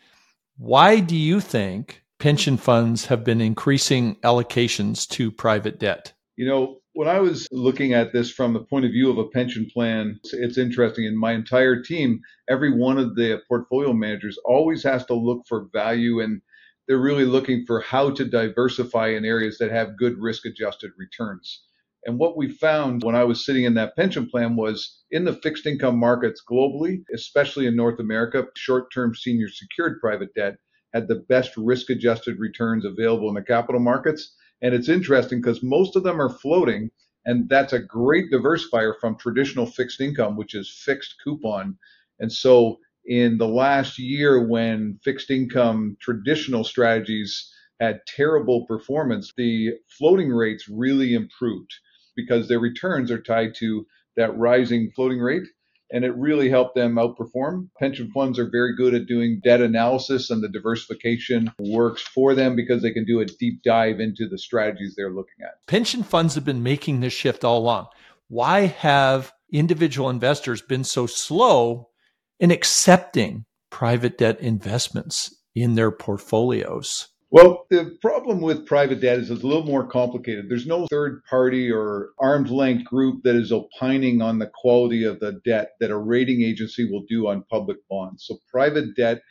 Why 0.57 0.99
do 0.99 1.15
you 1.15 1.39
think 1.39 2.03
pension 2.19 2.57
funds 2.57 3.05
have 3.05 3.23
been 3.23 3.41
increasing 3.41 4.15
allocations 4.17 5.07
to 5.09 5.31
private 5.31 5.79
debt? 5.79 6.13
You 6.35 6.47
know, 6.47 6.77
when 6.93 7.07
I 7.07 7.19
was 7.19 7.47
looking 7.51 7.93
at 7.93 8.11
this 8.11 8.31
from 8.31 8.53
the 8.53 8.59
point 8.59 8.85
of 8.85 8.91
view 8.91 9.09
of 9.11 9.19
a 9.19 9.27
pension 9.29 9.67
plan, 9.71 10.19
it's 10.33 10.57
interesting. 10.57 11.05
In 11.05 11.15
my 11.15 11.33
entire 11.33 11.81
team, 11.81 12.21
every 12.49 12.75
one 12.75 12.97
of 12.97 13.15
the 13.15 13.39
portfolio 13.47 13.93
managers 13.93 14.37
always 14.45 14.83
has 14.83 15.05
to 15.05 15.13
look 15.13 15.45
for 15.47 15.69
value 15.71 16.19
and 16.19 16.41
they're 16.87 16.97
really 16.97 17.25
looking 17.25 17.65
for 17.65 17.81
how 17.81 18.11
to 18.11 18.25
diversify 18.25 19.09
in 19.09 19.25
areas 19.25 19.57
that 19.57 19.71
have 19.71 19.97
good 19.97 20.17
risk 20.19 20.45
adjusted 20.45 20.91
returns. 20.97 21.63
And 22.05 22.17
what 22.17 22.37
we 22.37 22.49
found 22.49 23.03
when 23.03 23.15
I 23.15 23.25
was 23.25 23.45
sitting 23.45 23.65
in 23.65 23.73
that 23.73 23.95
pension 23.95 24.27
plan 24.29 24.55
was 24.55 25.03
in 25.11 25.25
the 25.25 25.33
fixed 25.33 25.65
income 25.65 25.97
markets 25.97 26.41
globally, 26.49 27.03
especially 27.13 27.67
in 27.67 27.75
North 27.75 27.99
America, 27.99 28.47
short 28.55 28.93
term 28.93 29.13
senior 29.13 29.49
secured 29.49 29.99
private 29.99 30.33
debt 30.33 30.57
had 30.93 31.07
the 31.07 31.25
best 31.27 31.55
risk 31.57 31.89
adjusted 31.89 32.39
returns 32.39 32.85
available 32.85 33.27
in 33.27 33.35
the 33.35 33.41
capital 33.41 33.81
markets. 33.81 34.35
And 34.61 34.73
it's 34.73 34.89
interesting 34.89 35.41
because 35.41 35.61
most 35.61 35.95
of 35.95 36.03
them 36.03 36.21
are 36.21 36.29
floating, 36.29 36.89
and 37.25 37.49
that's 37.49 37.73
a 37.73 37.79
great 37.79 38.31
diversifier 38.31 38.93
from 38.99 39.17
traditional 39.17 39.65
fixed 39.65 39.99
income, 40.01 40.37
which 40.37 40.55
is 40.55 40.69
fixed 40.69 41.15
coupon. 41.23 41.77
And 42.19 42.31
so, 42.31 42.79
in 43.07 43.37
the 43.37 43.47
last 43.47 43.97
year, 43.97 44.45
when 44.45 44.99
fixed 45.03 45.31
income 45.31 45.97
traditional 46.01 46.63
strategies 46.63 47.51
had 47.79 48.01
terrible 48.05 48.65
performance, 48.65 49.33
the 49.37 49.73
floating 49.87 50.29
rates 50.29 50.67
really 50.67 51.13
improved 51.13 51.73
because 52.15 52.47
their 52.47 52.59
returns 52.59 53.09
are 53.09 53.21
tied 53.21 53.55
to 53.55 53.85
that 54.17 54.35
rising 54.37 54.91
floating 54.95 55.19
rate 55.19 55.47
and 55.91 56.03
it 56.03 56.15
really 56.17 56.49
helped 56.49 56.75
them 56.75 56.95
outperform. 56.95 57.69
Pension 57.79 58.11
funds 58.11 58.37
are 58.37 58.49
very 58.49 58.75
good 58.75 58.93
at 58.93 59.05
doing 59.05 59.39
debt 59.43 59.61
analysis, 59.61 60.29
and 60.29 60.43
the 60.43 60.49
diversification 60.49 61.51
works 61.59 62.01
for 62.01 62.35
them 62.35 62.55
because 62.55 62.81
they 62.81 62.91
can 62.91 63.05
do 63.05 63.21
a 63.21 63.25
deep 63.25 63.63
dive 63.63 63.99
into 63.99 64.27
the 64.27 64.37
strategies 64.37 64.95
they're 64.95 65.13
looking 65.13 65.45
at. 65.45 65.65
Pension 65.65 66.03
funds 66.03 66.35
have 66.35 66.43
been 66.43 66.63
making 66.63 66.99
this 66.99 67.13
shift 67.13 67.43
all 67.43 67.59
along. 67.59 67.87
Why 68.27 68.65
have 68.65 69.31
individual 69.51 70.09
investors 70.09 70.61
been 70.61 70.83
so 70.83 71.05
slow 71.05 71.89
in 72.39 72.51
accepting 72.51 73.45
private 73.69 74.17
debt 74.17 74.39
investments 74.39 75.35
in 75.55 75.75
their 75.75 75.91
portfolios? 75.91 77.07
Well, 77.29 77.65
the 77.69 77.97
problem 78.01 78.39
with 78.39 78.65
private 78.65 79.01
debt 79.01 79.19
is 79.19 79.29
it's 79.29 79.43
a 79.43 79.47
little 79.47 79.65
more 79.65 79.85
complicated. 79.85 80.47
There's 80.47 80.65
no 80.65 80.87
third 80.87 81.21
party 81.29 81.69
or 81.69 82.11
arm's 82.19 82.51
length 82.51 82.85
group 82.85 83.23
that 83.23 83.35
is 83.35 83.51
opining 83.51 84.21
on 84.21 84.39
the 84.39 84.49
quality 84.53 85.03
of 85.03 85.19
the 85.19 85.41
debt 85.43 85.71
that 85.81 85.91
a 85.91 85.97
rating 85.97 86.41
agency 86.41 86.89
will 86.89 87.03
do 87.09 87.27
on 87.27 87.43
public 87.49 87.77
bonds. 87.89 88.25
So 88.25 88.37
private 88.49 88.95
debt 88.95 89.21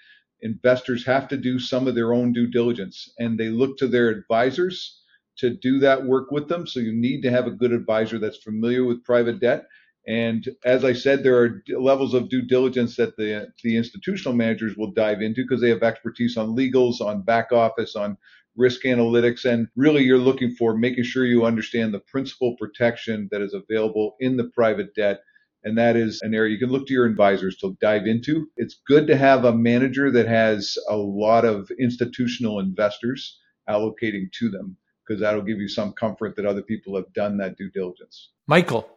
investors 0.43 1.07
have 1.07 1.27
to 1.29 1.39
do 1.39 1.59
some 1.59 1.89
of 1.89 1.95
their 1.95 2.13
own 2.13 2.35
due 2.35 2.47
diligence 2.47 3.11
and 3.19 3.39
they 3.39 3.49
look 3.49 3.79
to 3.79 3.89
their 3.89 4.11
advisors 4.11 5.01
to 5.39 5.57
do 5.57 5.79
that 5.79 6.05
work 6.05 6.31
with 6.31 6.49
them. 6.49 6.67
So 6.67 6.81
you 6.81 6.93
need 6.93 7.23
to 7.23 7.31
have 7.31 7.47
a 7.47 7.51
good 7.51 7.73
advisor 7.73 8.19
that's 8.19 8.37
familiar 8.37 8.85
with 8.85 9.05
private 9.05 9.41
debt 9.41 9.65
and 10.07 10.49
as 10.65 10.85
I 10.85 10.93
said, 10.93 11.23
there 11.23 11.43
are 11.43 11.65
levels 11.69 12.15
of 12.15 12.29
due 12.29 12.43
diligence 12.43 12.97
that 12.97 13.17
the, 13.17 13.49
the 13.65 13.77
institutional 13.77 14.35
managers 14.35 14.77
will 14.77 14.93
dive 14.93 15.21
into 15.21 15.43
because 15.43 15.61
they 15.61 15.71
have 15.71 15.83
expertise 15.83 16.37
on 16.37 16.57
legals, 16.57 17.01
on 17.01 17.23
back 17.23 17.51
office, 17.51 17.97
on 17.97 18.17
risk 18.57 18.83
analytics, 18.85 19.45
and 19.45 19.67
really 19.75 20.05
you're 20.05 20.19
looking 20.19 20.53
for 20.53 20.77
making 20.77 21.05
sure 21.05 21.27
you 21.27 21.45
understand 21.45 21.93
the 21.93 21.99
principal 21.99 22.57
protection 22.57 23.29
that 23.33 23.43
is 23.43 23.53
available 23.53 24.15
in 24.21 24.37
the 24.37 24.49
private 24.55 24.95
debt. 24.95 25.21
And 25.65 25.77
that 25.77 25.97
is 25.97 26.23
an 26.23 26.35
area 26.35 26.53
you 26.53 26.59
can 26.61 26.71
look 26.71 26.87
to 26.87 26.95
your 26.95 27.07
advisors 27.07 27.57
to 27.57 27.77
dive 27.81 28.07
into. 28.07 28.47
It's 28.57 28.81
good 28.87 29.09
to 29.09 29.17
have 29.17 29.45
a 29.45 29.53
manager 29.53 30.13
that 30.13 30.29
has 30.29 30.79
a 30.89 30.97
lot 30.97 31.45
of 31.45 31.69
institutional 31.81 32.61
investors 32.61 33.41
allocating 33.69 34.31
to 34.39 34.49
them 34.49 34.77
because 35.05 35.21
that'll 35.21 35.43
give 35.43 35.59
you 35.59 35.69
some 35.69 35.93
comfort 35.93 36.37
that 36.37 36.47
other 36.47 36.63
people 36.63 36.95
have 36.95 37.13
done 37.13 37.37
that 37.39 37.57
due 37.57 37.71
diligence. 37.71 38.31
Michael, 38.47 38.89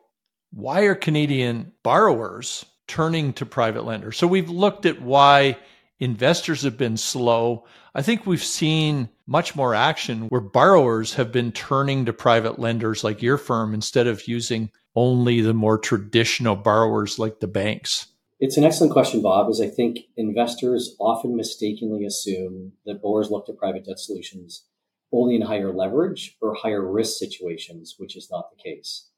why 0.51 0.81
are 0.81 0.95
Canadian 0.95 1.71
borrowers 1.83 2.65
turning 2.87 3.33
to 3.33 3.45
private 3.45 3.85
lenders? 3.85 4.17
So 4.17 4.27
we've 4.27 4.49
looked 4.49 4.85
at 4.85 5.01
why 5.01 5.57
investors 5.99 6.63
have 6.63 6.77
been 6.77 6.97
slow. 6.97 7.65
I 7.93 8.01
think 8.01 8.25
we've 8.25 8.43
seen 8.43 9.09
much 9.27 9.55
more 9.55 9.75
action 9.75 10.27
where 10.29 10.41
borrowers 10.41 11.13
have 11.15 11.31
been 11.31 11.51
turning 11.51 12.05
to 12.05 12.13
private 12.13 12.57
lenders 12.57 13.03
like 13.03 13.21
your 13.21 13.37
firm 13.37 13.73
instead 13.73 14.07
of 14.07 14.27
using 14.27 14.71
only 14.95 15.41
the 15.41 15.53
more 15.53 15.77
traditional 15.77 16.55
borrowers 16.55 17.19
like 17.19 17.39
the 17.39 17.47
banks. 17.47 18.07
It's 18.39 18.57
an 18.57 18.63
excellent 18.63 18.93
question, 18.93 19.21
Bob, 19.21 19.49
as 19.49 19.59
I 19.59 19.67
think 19.67 19.99
investors 20.15 20.95
often 20.99 21.35
mistakenly 21.35 22.05
assume 22.05 22.71
that 22.85 23.01
borrowers 23.01 23.29
look 23.29 23.45
to 23.47 23.53
private 23.53 23.85
debt 23.85 23.99
solutions 23.99 24.63
only 25.11 25.35
in 25.35 25.41
higher 25.41 25.73
leverage 25.73 26.37
or 26.41 26.53
higher 26.53 26.85
risk 26.89 27.17
situations, 27.17 27.95
which 27.97 28.15
is 28.15 28.29
not 28.31 28.49
the 28.51 28.61
case. 28.61 29.09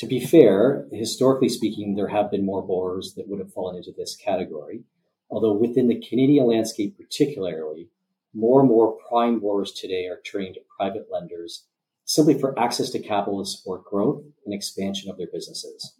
To 0.00 0.06
be 0.06 0.18
fair, 0.18 0.86
historically 0.90 1.50
speaking, 1.50 1.94
there 1.94 2.08
have 2.08 2.30
been 2.30 2.46
more 2.46 2.66
borrowers 2.66 3.12
that 3.18 3.28
would 3.28 3.38
have 3.38 3.52
fallen 3.52 3.76
into 3.76 3.92
this 3.94 4.16
category. 4.16 4.84
Although 5.28 5.52
within 5.52 5.88
the 5.88 6.00
Canadian 6.00 6.46
landscape, 6.46 6.96
particularly, 6.96 7.90
more 8.32 8.60
and 8.60 8.68
more 8.70 8.96
prime 9.10 9.40
borrowers 9.40 9.72
today 9.72 10.06
are 10.06 10.22
turning 10.24 10.54
to 10.54 10.60
private 10.74 11.08
lenders 11.12 11.66
simply 12.06 12.32
for 12.32 12.58
access 12.58 12.88
to 12.90 12.98
capital 12.98 13.44
to 13.44 13.50
support 13.50 13.84
growth 13.84 14.24
and 14.46 14.54
expansion 14.54 15.10
of 15.10 15.18
their 15.18 15.26
businesses. 15.30 15.92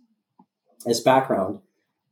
As 0.86 1.02
background, 1.02 1.60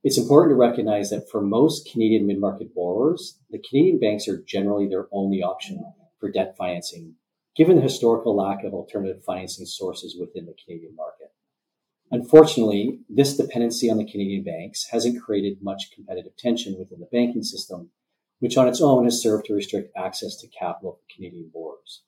it's 0.04 0.18
important 0.18 0.52
to 0.52 0.60
recognize 0.60 1.08
that 1.08 1.30
for 1.30 1.40
most 1.40 1.90
Canadian 1.90 2.26
mid 2.26 2.38
market 2.38 2.74
borrowers, 2.74 3.38
the 3.48 3.62
Canadian 3.66 3.98
banks 3.98 4.28
are 4.28 4.42
generally 4.42 4.88
their 4.88 5.06
only 5.10 5.42
option 5.42 5.82
for 6.20 6.30
debt 6.30 6.54
financing, 6.54 7.14
given 7.56 7.76
the 7.76 7.82
historical 7.82 8.36
lack 8.36 8.62
of 8.62 8.74
alternative 8.74 9.24
financing 9.24 9.64
sources 9.64 10.18
within 10.20 10.44
the 10.44 10.54
Canadian 10.62 10.94
market. 10.94 11.27
Unfortunately, 12.10 13.00
this 13.08 13.36
dependency 13.36 13.90
on 13.90 13.98
the 13.98 14.10
Canadian 14.10 14.42
banks 14.42 14.86
hasn't 14.90 15.22
created 15.22 15.62
much 15.62 15.90
competitive 15.94 16.36
tension 16.36 16.78
within 16.78 17.00
the 17.00 17.08
banking 17.12 17.42
system, 17.42 17.90
which 18.38 18.56
on 18.56 18.66
its 18.66 18.80
own 18.80 19.04
has 19.04 19.20
served 19.20 19.44
to 19.46 19.54
restrict 19.54 19.92
access 19.96 20.36
to 20.36 20.48
capital 20.48 20.92
for 20.92 21.14
Canadian 21.14 21.50
borrowers. 21.52 22.02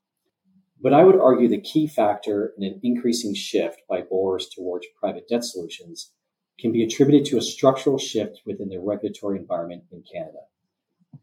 But 0.80 0.94
I 0.94 1.04
would 1.04 1.20
argue 1.20 1.48
the 1.48 1.60
key 1.60 1.86
factor 1.86 2.54
in 2.56 2.64
an 2.64 2.80
increasing 2.82 3.34
shift 3.34 3.82
by 3.88 4.00
borrowers 4.00 4.48
towards 4.48 4.86
private 4.98 5.28
debt 5.28 5.44
solutions 5.44 6.12
can 6.58 6.72
be 6.72 6.82
attributed 6.82 7.26
to 7.26 7.38
a 7.38 7.42
structural 7.42 7.98
shift 7.98 8.40
within 8.46 8.70
the 8.70 8.80
regulatory 8.80 9.38
environment 9.38 9.84
in 9.92 10.02
Canada. 10.10 10.38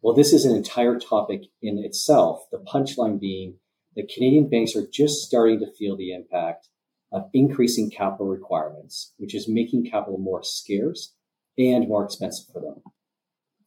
While 0.01 0.15
this 0.15 0.33
is 0.33 0.45
an 0.45 0.55
entire 0.55 0.99
topic 0.99 1.43
in 1.61 1.79
itself, 1.79 2.45
the 2.51 2.59
punchline 2.59 3.19
being 3.19 3.55
that 3.95 4.09
Canadian 4.09 4.49
banks 4.49 4.75
are 4.75 4.85
just 4.91 5.23
starting 5.23 5.59
to 5.59 5.73
feel 5.73 5.97
the 5.97 6.13
impact 6.13 6.69
of 7.11 7.29
increasing 7.33 7.89
capital 7.89 8.27
requirements, 8.27 9.13
which 9.17 9.33
is 9.33 9.47
making 9.47 9.89
capital 9.89 10.17
more 10.17 10.43
scarce 10.43 11.13
and 11.57 11.87
more 11.87 12.03
expensive 12.03 12.47
for 12.51 12.61
them. 12.61 12.81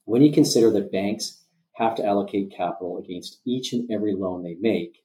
When 0.04 0.22
you 0.22 0.32
consider 0.32 0.70
that 0.72 0.92
banks 0.92 1.44
have 1.76 1.94
to 1.96 2.04
allocate 2.04 2.52
capital 2.56 2.98
against 2.98 3.40
each 3.46 3.72
and 3.72 3.90
every 3.90 4.14
loan 4.14 4.42
they 4.42 4.56
make, 4.60 4.98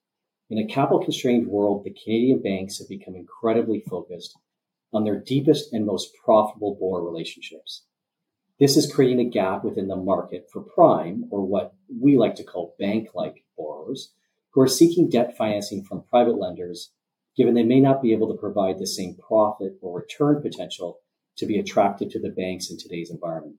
in 0.50 0.60
a 0.60 0.68
capital 0.68 1.04
constrained 1.04 1.48
world, 1.48 1.84
the 1.84 1.96
Canadian 2.04 2.42
banks 2.42 2.78
have 2.78 2.90
become 2.90 3.16
incredibly 3.16 3.80
focused 3.80 4.38
on 4.94 5.04
their 5.04 5.20
deepest 5.20 5.74
and 5.74 5.86
most 5.86 6.12
profitable 6.24 6.78
borrower 6.80 7.04
relationships. 7.04 7.84
This 8.60 8.78
is 8.78 8.92
creating 8.92 9.20
a 9.20 9.30
gap 9.30 9.64
within 9.64 9.88
the 9.88 9.96
market 9.96 10.48
for 10.52 10.62
prime, 10.62 11.26
or 11.30 11.46
what 11.46 11.74
we 12.02 12.18
like 12.18 12.36
to 12.36 12.44
call 12.44 12.76
bank 12.80 13.10
like 13.14 13.44
borrowers, 13.58 14.14
who 14.52 14.62
are 14.62 14.68
seeking 14.68 15.10
debt 15.10 15.36
financing 15.36 15.84
from 15.84 16.04
private 16.04 16.38
lenders 16.38 16.92
given 17.36 17.54
they 17.54 17.64
may 17.64 17.80
not 17.80 18.02
be 18.02 18.14
able 18.14 18.28
to 18.28 18.40
provide 18.40 18.80
the 18.80 18.88
same 18.88 19.16
profit 19.16 19.74
or 19.82 20.00
return 20.00 20.42
potential 20.42 21.00
to 21.38 21.46
be 21.46 21.60
attractive 21.60 22.10
to 22.10 22.20
the 22.20 22.30
banks 22.30 22.70
in 22.70 22.78
today's 22.78 23.12
environment. 23.12 23.58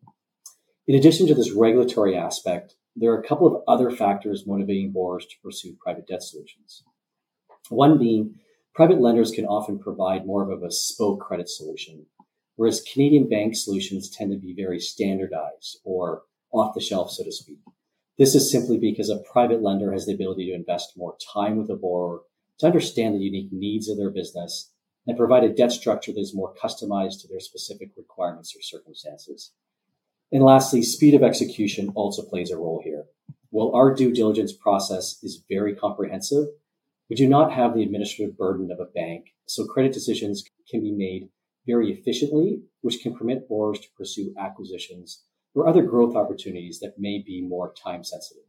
In 0.87 0.95
addition 0.95 1.27
to 1.27 1.35
this 1.35 1.53
regulatory 1.53 2.17
aspect, 2.17 2.75
there 2.95 3.13
are 3.13 3.21
a 3.21 3.27
couple 3.27 3.47
of 3.47 3.63
other 3.69 3.91
factors 3.91 4.47
motivating 4.47 4.93
borrowers 4.93 5.27
to 5.27 5.37
pursue 5.43 5.77
private 5.83 6.07
debt 6.07 6.23
solutions. 6.23 6.83
One 7.69 7.99
being 7.99 8.37
private 8.75 9.01
lenders 9.01 9.31
can 9.31 9.45
often 9.45 9.79
provide 9.79 10.27
more 10.27 10.43
of 10.43 10.51
a 10.51 10.57
bespoke 10.57 11.21
credit 11.21 11.49
solution, 11.49 12.07
whereas 12.55 12.85
Canadian 12.93 13.29
bank 13.29 13.57
solutions 13.57 14.09
tend 14.09 14.31
to 14.31 14.39
be 14.39 14.55
very 14.55 14.81
standardized 14.81 15.81
or 15.85 16.23
off 16.53 16.75
the 16.75 16.81
shelf, 16.81 17.11
so 17.11 17.25
to 17.25 17.33
speak. 17.33 17.59
This 18.19 18.35
is 18.35 18.51
simply 18.51 18.79
because 18.79 19.11
a 19.11 19.19
private 19.31 19.63
lender 19.63 19.93
has 19.93 20.07
the 20.07 20.15
ability 20.15 20.47
to 20.47 20.55
invest 20.55 20.97
more 20.97 21.17
time 21.35 21.57
with 21.57 21.69
a 21.69 21.77
borrower 21.77 22.21
to 22.59 22.67
understand 22.67 23.15
the 23.15 23.25
unique 23.25 23.53
needs 23.53 23.89
of 23.89 23.97
their 23.97 24.11
business 24.11 24.73
and 25.07 25.17
provide 25.17 25.45
a 25.45 25.53
debt 25.53 25.73
structure 25.73 26.13
that 26.13 26.21
is 26.21 26.35
more 26.35 26.55
customized 26.63 27.21
to 27.21 27.29
their 27.29 27.41
specific 27.41 27.91
requirements 27.97 28.55
or 28.57 28.63
circumstances. 28.63 29.53
And 30.33 30.43
lastly, 30.43 30.83
speed 30.83 31.15
of 31.15 31.23
execution 31.23 31.93
also 31.95 32.23
plays 32.23 32.51
a 32.51 32.57
role 32.57 32.81
here. 32.83 33.05
While 33.51 33.73
our 33.75 33.95
due 33.95 34.13
diligence 34.13 34.53
process 34.53 35.19
is 35.23 35.45
very 35.49 35.75
comprehensive, 35.75 36.47
we 37.09 37.15
do 37.15 37.29
not 37.29 37.53
have 37.53 37.75
the 37.75 37.83
administrative 37.83 38.37
burden 38.37 38.73
of 38.73 38.81
a 38.81 38.85
bank, 38.85 39.27
so 39.47 39.65
credit 39.65 39.93
decisions 39.93 40.45
can 40.69 40.81
be 40.81 40.91
made 40.91 41.29
very 41.67 41.93
efficiently, 41.93 42.63
which 42.81 43.01
can 43.01 43.15
permit 43.15 43.49
borrowers 43.49 43.81
to 43.81 43.89
pursue 43.97 44.35
acquisitions 44.39 45.23
or 45.55 45.69
other 45.69 45.83
growth 45.83 46.17
opportunities 46.17 46.81
that 46.81 46.99
may 46.99 47.23
be 47.25 47.41
more 47.41 47.73
time 47.73 48.03
sensitive. 48.03 48.43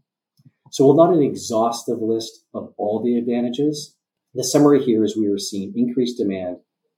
So 0.72 0.86
while 0.86 0.96
not 0.96 1.16
an 1.16 1.24
exhaustive 1.24 2.02
list 2.02 2.44
of 2.54 2.74
all 2.78 3.02
the 3.02 3.18
advantages, 3.18 3.96
the 4.38 4.44
summary 4.44 4.84
here 4.84 5.04
is 5.04 5.18
we 5.18 5.28
are 5.28 5.40
seeing 5.40 5.74
increased 5.76 6.20
demand 6.20 6.58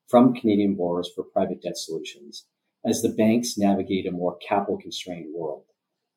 from 0.09 0.33
Canadian 0.33 0.75
borrowers 0.75 1.09
for 1.15 1.23
private 1.23 1.61
debt 1.61 1.77
solutions 1.77 2.45
as 2.85 3.01
the 3.01 3.09
banks 3.09 3.57
navigate 3.57 4.05
a 4.05 4.11
more 4.11 4.37
capital 4.45 4.77
constrained 4.77 5.33
world. 5.33 5.63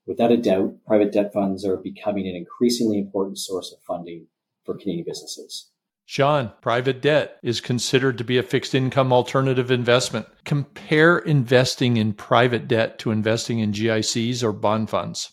Without 0.05 0.33
a 0.33 0.37
doubt, 0.37 0.75
private 0.85 1.12
debt 1.12 1.33
funds 1.33 1.64
are 1.64 1.76
becoming 1.76 2.26
an 2.26 2.35
increasingly 2.35 2.99
important 2.99 3.38
source 3.38 3.73
of 3.73 3.79
funding 3.87 4.26
for 4.64 4.76
Canadian 4.76 5.05
businesses. 5.07 5.71
Sean, 6.07 6.50
private 6.61 7.00
debt 7.00 7.38
is 7.45 7.61
considered 7.61 8.19
to 8.19 8.25
be 8.25 8.37
a 8.37 8.43
fixed 8.43 8.75
income 8.75 9.12
alternative 9.12 9.71
investment. 9.71 10.26
Compare 10.45 11.19
investing 11.19 11.99
in 11.99 12.14
private 12.14 12.67
debt 12.67 12.99
to 12.99 13.12
investing 13.12 13.61
in 13.61 13.71
GICs 13.71 14.43
or 14.43 14.52
bond 14.52 14.91
funds. 14.91 15.31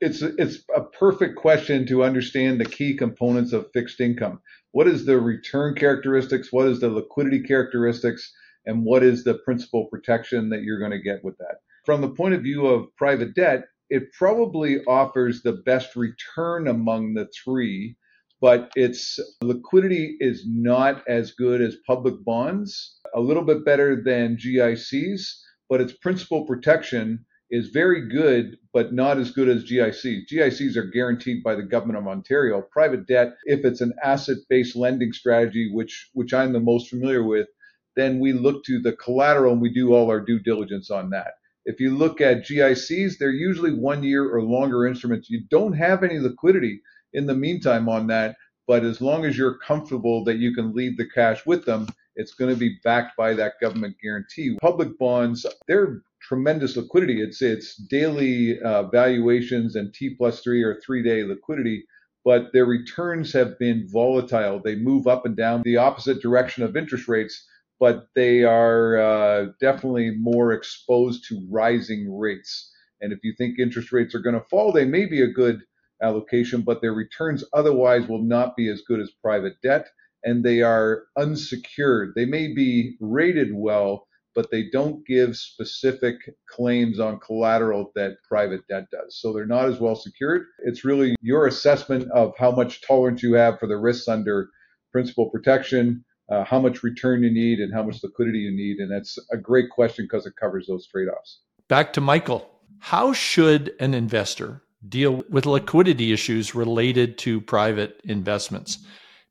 It's 0.00 0.20
it's 0.20 0.58
a 0.76 0.82
perfect 0.82 1.36
question 1.36 1.86
to 1.86 2.04
understand 2.04 2.60
the 2.60 2.66
key 2.66 2.94
components 2.94 3.54
of 3.54 3.70
fixed 3.72 4.00
income 4.00 4.40
what 4.74 4.88
is 4.88 5.06
the 5.06 5.20
return 5.20 5.72
characteristics, 5.76 6.52
what 6.52 6.66
is 6.66 6.80
the 6.80 6.88
liquidity 6.88 7.40
characteristics, 7.40 8.32
and 8.66 8.84
what 8.84 9.04
is 9.04 9.22
the 9.22 9.34
principal 9.44 9.86
protection 9.86 10.48
that 10.48 10.62
you're 10.62 10.80
going 10.80 10.90
to 10.90 10.98
get 10.98 11.22
with 11.22 11.38
that. 11.38 11.58
From 11.86 12.00
the 12.00 12.10
point 12.10 12.34
of 12.34 12.42
view 12.42 12.66
of 12.66 12.88
private 12.96 13.36
debt, 13.36 13.66
it 13.88 14.12
probably 14.18 14.82
offers 14.86 15.42
the 15.42 15.52
best 15.64 15.94
return 15.94 16.66
among 16.66 17.14
the 17.14 17.28
three, 17.44 17.96
but 18.40 18.72
its 18.74 19.20
liquidity 19.40 20.16
is 20.18 20.44
not 20.44 21.04
as 21.06 21.30
good 21.30 21.60
as 21.60 21.76
public 21.86 22.16
bonds, 22.24 22.98
a 23.14 23.20
little 23.20 23.44
bit 23.44 23.64
better 23.64 24.02
than 24.02 24.36
GICs, 24.36 25.40
but 25.68 25.80
its 25.80 25.92
principal 25.92 26.44
protection 26.46 27.24
is 27.54 27.68
very 27.68 28.08
good, 28.08 28.58
but 28.72 28.92
not 28.92 29.16
as 29.16 29.30
good 29.30 29.48
as 29.48 29.62
GICs. 29.62 30.26
GICs 30.28 30.74
are 30.74 30.90
guaranteed 30.90 31.40
by 31.44 31.54
the 31.54 31.62
government 31.62 32.00
of 32.00 32.08
Ontario. 32.08 32.60
Private 32.60 33.06
debt, 33.06 33.36
if 33.44 33.64
it's 33.64 33.80
an 33.80 33.92
asset-based 34.02 34.74
lending 34.74 35.12
strategy, 35.12 35.70
which 35.72 36.10
which 36.14 36.34
I'm 36.34 36.52
the 36.52 36.58
most 36.58 36.88
familiar 36.88 37.22
with, 37.22 37.46
then 37.94 38.18
we 38.18 38.32
look 38.32 38.64
to 38.64 38.80
the 38.80 38.94
collateral 38.94 39.52
and 39.52 39.62
we 39.62 39.72
do 39.72 39.94
all 39.94 40.10
our 40.10 40.18
due 40.18 40.40
diligence 40.40 40.90
on 40.90 41.10
that. 41.10 41.34
If 41.64 41.78
you 41.78 41.96
look 41.96 42.20
at 42.20 42.44
GICs, 42.44 43.18
they're 43.18 43.30
usually 43.30 43.72
one 43.72 44.02
year 44.02 44.28
or 44.28 44.42
longer 44.42 44.84
instruments. 44.84 45.30
You 45.30 45.42
don't 45.48 45.74
have 45.74 46.02
any 46.02 46.18
liquidity 46.18 46.80
in 47.12 47.26
the 47.26 47.36
meantime 47.36 47.88
on 47.88 48.08
that, 48.08 48.34
but 48.66 48.82
as 48.82 49.00
long 49.00 49.24
as 49.24 49.38
you're 49.38 49.58
comfortable 49.58 50.24
that 50.24 50.38
you 50.38 50.52
can 50.56 50.74
leave 50.74 50.96
the 50.96 51.08
cash 51.08 51.46
with 51.46 51.64
them, 51.66 51.86
it's 52.16 52.34
going 52.34 52.52
to 52.52 52.58
be 52.58 52.78
backed 52.82 53.16
by 53.16 53.32
that 53.34 53.60
government 53.60 53.94
guarantee. 54.02 54.56
Public 54.60 54.98
bonds, 54.98 55.46
they're 55.68 56.02
tremendous 56.26 56.76
liquidity. 56.76 57.22
It's 57.22 57.42
it's 57.42 57.76
daily 57.76 58.60
uh, 58.60 58.84
valuations 58.84 59.76
and 59.76 59.92
T 59.92 60.14
plus 60.14 60.40
three 60.40 60.62
or 60.62 60.80
three 60.80 61.02
day 61.02 61.22
liquidity, 61.22 61.84
but 62.24 62.52
their 62.52 62.66
returns 62.66 63.32
have 63.34 63.58
been 63.58 63.86
volatile. 63.88 64.60
They 64.64 64.76
move 64.76 65.06
up 65.06 65.26
and 65.26 65.36
down 65.36 65.62
the 65.64 65.76
opposite 65.76 66.22
direction 66.22 66.62
of 66.64 66.76
interest 66.76 67.08
rates, 67.08 67.46
but 67.78 68.08
they 68.14 68.42
are 68.44 68.98
uh, 68.98 69.46
definitely 69.60 70.12
more 70.18 70.52
exposed 70.52 71.28
to 71.28 71.46
rising 71.50 72.16
rates. 72.16 72.70
And 73.00 73.12
if 73.12 73.18
you 73.22 73.34
think 73.36 73.58
interest 73.58 73.92
rates 73.92 74.14
are 74.14 74.20
going 74.20 74.40
to 74.40 74.48
fall, 74.48 74.72
they 74.72 74.86
may 74.86 75.04
be 75.04 75.20
a 75.20 75.26
good 75.28 75.60
allocation, 76.02 76.62
but 76.62 76.80
their 76.80 76.94
returns 76.94 77.44
otherwise 77.52 78.08
will 78.08 78.22
not 78.22 78.56
be 78.56 78.68
as 78.70 78.80
good 78.80 79.00
as 79.00 79.10
private 79.22 79.54
debt, 79.62 79.88
and 80.22 80.42
they 80.42 80.62
are 80.62 81.04
unsecured. 81.18 82.12
They 82.16 82.24
may 82.24 82.54
be 82.54 82.96
rated 83.00 83.50
well, 83.52 84.06
but 84.34 84.50
they 84.50 84.68
don't 84.70 85.06
give 85.06 85.36
specific 85.36 86.16
claims 86.48 86.98
on 86.98 87.20
collateral 87.20 87.92
that 87.94 88.16
private 88.28 88.66
debt 88.68 88.86
does. 88.90 89.18
So 89.20 89.32
they're 89.32 89.46
not 89.46 89.68
as 89.68 89.80
well 89.80 89.94
secured. 89.94 90.46
It's 90.64 90.84
really 90.84 91.14
your 91.20 91.46
assessment 91.46 92.10
of 92.12 92.34
how 92.38 92.50
much 92.50 92.82
tolerance 92.82 93.22
you 93.22 93.34
have 93.34 93.58
for 93.58 93.66
the 93.66 93.76
risks 93.76 94.08
under 94.08 94.50
principal 94.92 95.30
protection, 95.30 96.04
uh, 96.30 96.44
how 96.44 96.60
much 96.60 96.82
return 96.82 97.22
you 97.22 97.30
need, 97.30 97.60
and 97.60 97.72
how 97.72 97.82
much 97.82 98.02
liquidity 98.02 98.38
you 98.38 98.50
need. 98.50 98.78
And 98.78 98.90
that's 98.90 99.18
a 99.32 99.36
great 99.36 99.70
question 99.70 100.04
because 100.04 100.26
it 100.26 100.34
covers 100.40 100.66
those 100.66 100.86
trade 100.86 101.08
offs. 101.08 101.40
Back 101.68 101.92
to 101.94 102.00
Michael. 102.00 102.50
How 102.78 103.12
should 103.12 103.74
an 103.80 103.94
investor 103.94 104.62
deal 104.86 105.24
with 105.30 105.46
liquidity 105.46 106.12
issues 106.12 106.54
related 106.54 107.16
to 107.18 107.40
private 107.40 108.00
investments? 108.04 108.78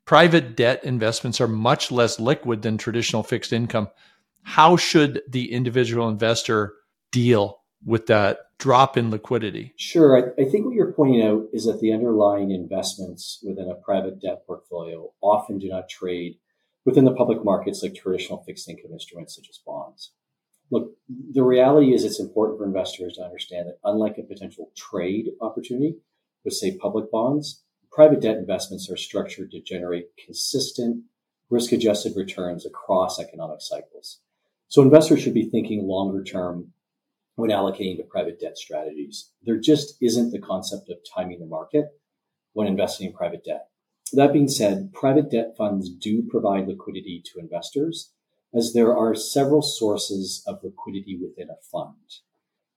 Private 0.05 0.57
debt 0.57 0.83
investments 0.83 1.39
are 1.39 1.47
much 1.47 1.91
less 1.91 2.19
liquid 2.19 2.61
than 2.61 2.77
traditional 2.77 3.23
fixed 3.23 3.53
income 3.53 3.87
how 4.43 4.77
should 4.77 5.21
the 5.27 5.51
individual 5.51 6.09
investor 6.09 6.73
deal 7.11 7.61
with 7.85 8.07
that 8.07 8.39
drop 8.57 8.97
in 8.97 9.09
liquidity? 9.11 9.73
Sure. 9.77 10.17
I, 10.17 10.41
I, 10.41 10.45
think 10.45 10.65
what 10.65 10.75
you're 10.75 10.93
pointing 10.93 11.21
out 11.21 11.47
is 11.51 11.65
that 11.65 11.81
the 11.81 11.91
underlying 11.91 12.51
investments 12.51 13.43
within 13.45 13.69
a 13.69 13.75
private 13.75 14.21
debt 14.21 14.45
portfolio 14.47 15.11
often 15.21 15.59
do 15.59 15.67
not 15.67 15.89
trade 15.89 16.37
within 16.85 17.05
the 17.05 17.13
public 17.13 17.43
markets 17.43 17.83
like 17.83 17.95
traditional 17.95 18.43
fixed 18.43 18.69
income 18.69 18.91
instruments 18.91 19.35
such 19.35 19.49
as 19.49 19.59
bonds. 19.65 20.11
Look, 20.71 20.91
the 21.09 21.43
reality 21.43 21.93
is 21.93 22.03
it's 22.03 22.19
important 22.19 22.57
for 22.57 22.65
investors 22.65 23.15
to 23.15 23.23
understand 23.23 23.67
that 23.67 23.79
unlike 23.83 24.17
a 24.17 24.23
potential 24.23 24.71
trade 24.75 25.31
opportunity 25.41 25.97
with, 26.43 26.53
say, 26.53 26.77
public 26.77 27.11
bonds, 27.11 27.63
private 27.91 28.21
debt 28.21 28.37
investments 28.37 28.89
are 28.89 28.97
structured 28.97 29.51
to 29.51 29.61
generate 29.61 30.17
consistent 30.17 31.03
risk 31.49 31.71
adjusted 31.71 32.13
returns 32.15 32.65
across 32.65 33.19
economic 33.19 33.61
cycles. 33.61 34.19
So 34.73 34.81
investors 34.81 35.21
should 35.21 35.35
be 35.35 35.51
thinking 35.51 35.85
longer 35.85 36.23
term 36.23 36.73
when 37.35 37.51
allocating 37.51 37.97
to 37.97 38.03
private 38.09 38.39
debt 38.39 38.57
strategies. 38.57 39.29
There 39.43 39.59
just 39.59 40.01
isn't 40.01 40.31
the 40.31 40.39
concept 40.39 40.89
of 40.89 40.97
timing 41.15 41.39
the 41.39 41.45
market 41.45 41.89
when 42.53 42.65
investing 42.65 43.05
in 43.05 43.13
private 43.13 43.45
debt. 43.45 43.67
That 44.13 44.33
being 44.33 44.47
said, 44.47 44.91
private 44.91 45.29
debt 45.29 45.53
funds 45.55 45.91
do 45.91 46.23
provide 46.27 46.67
liquidity 46.67 47.21
to 47.23 47.39
investors 47.39 48.13
as 48.51 48.73
there 48.73 48.97
are 48.97 49.13
several 49.13 49.61
sources 49.61 50.43
of 50.47 50.63
liquidity 50.63 51.19
within 51.21 51.51
a 51.51 51.61
fund. 51.71 51.93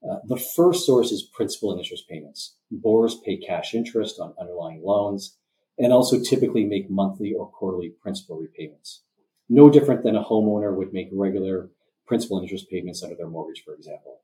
Uh, 0.06 0.16
the 0.26 0.36
first 0.36 0.84
source 0.84 1.12
is 1.12 1.22
principal 1.22 1.70
and 1.70 1.80
interest 1.80 2.06
payments. 2.10 2.56
Borrowers 2.70 3.18
pay 3.24 3.38
cash 3.38 3.72
interest 3.72 4.20
on 4.20 4.34
underlying 4.38 4.82
loans 4.84 5.38
and 5.78 5.94
also 5.94 6.20
typically 6.20 6.66
make 6.66 6.90
monthly 6.90 7.32
or 7.32 7.48
quarterly 7.48 7.94
principal 8.02 8.36
repayments. 8.36 9.00
No 9.48 9.70
different 9.70 10.02
than 10.02 10.16
a 10.16 10.24
homeowner 10.24 10.76
would 10.76 10.92
make 10.92 11.08
regular 11.10 11.70
principal 12.06 12.40
interest 12.40 12.70
payments 12.70 13.02
under 13.02 13.16
their 13.16 13.28
mortgage, 13.28 13.62
for 13.64 13.74
example. 13.74 14.20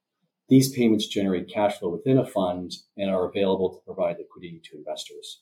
These 0.49 0.75
payments 0.75 1.07
generate 1.07 1.49
cash 1.49 1.79
flow 1.79 1.91
within 1.91 2.19
a 2.19 2.27
fund 2.27 2.73
and 2.97 3.11
are 3.11 3.29
available 3.29 3.71
to 3.71 3.85
provide 3.85 4.19
liquidity 4.19 4.61
to 4.65 4.77
investors. 4.77 5.41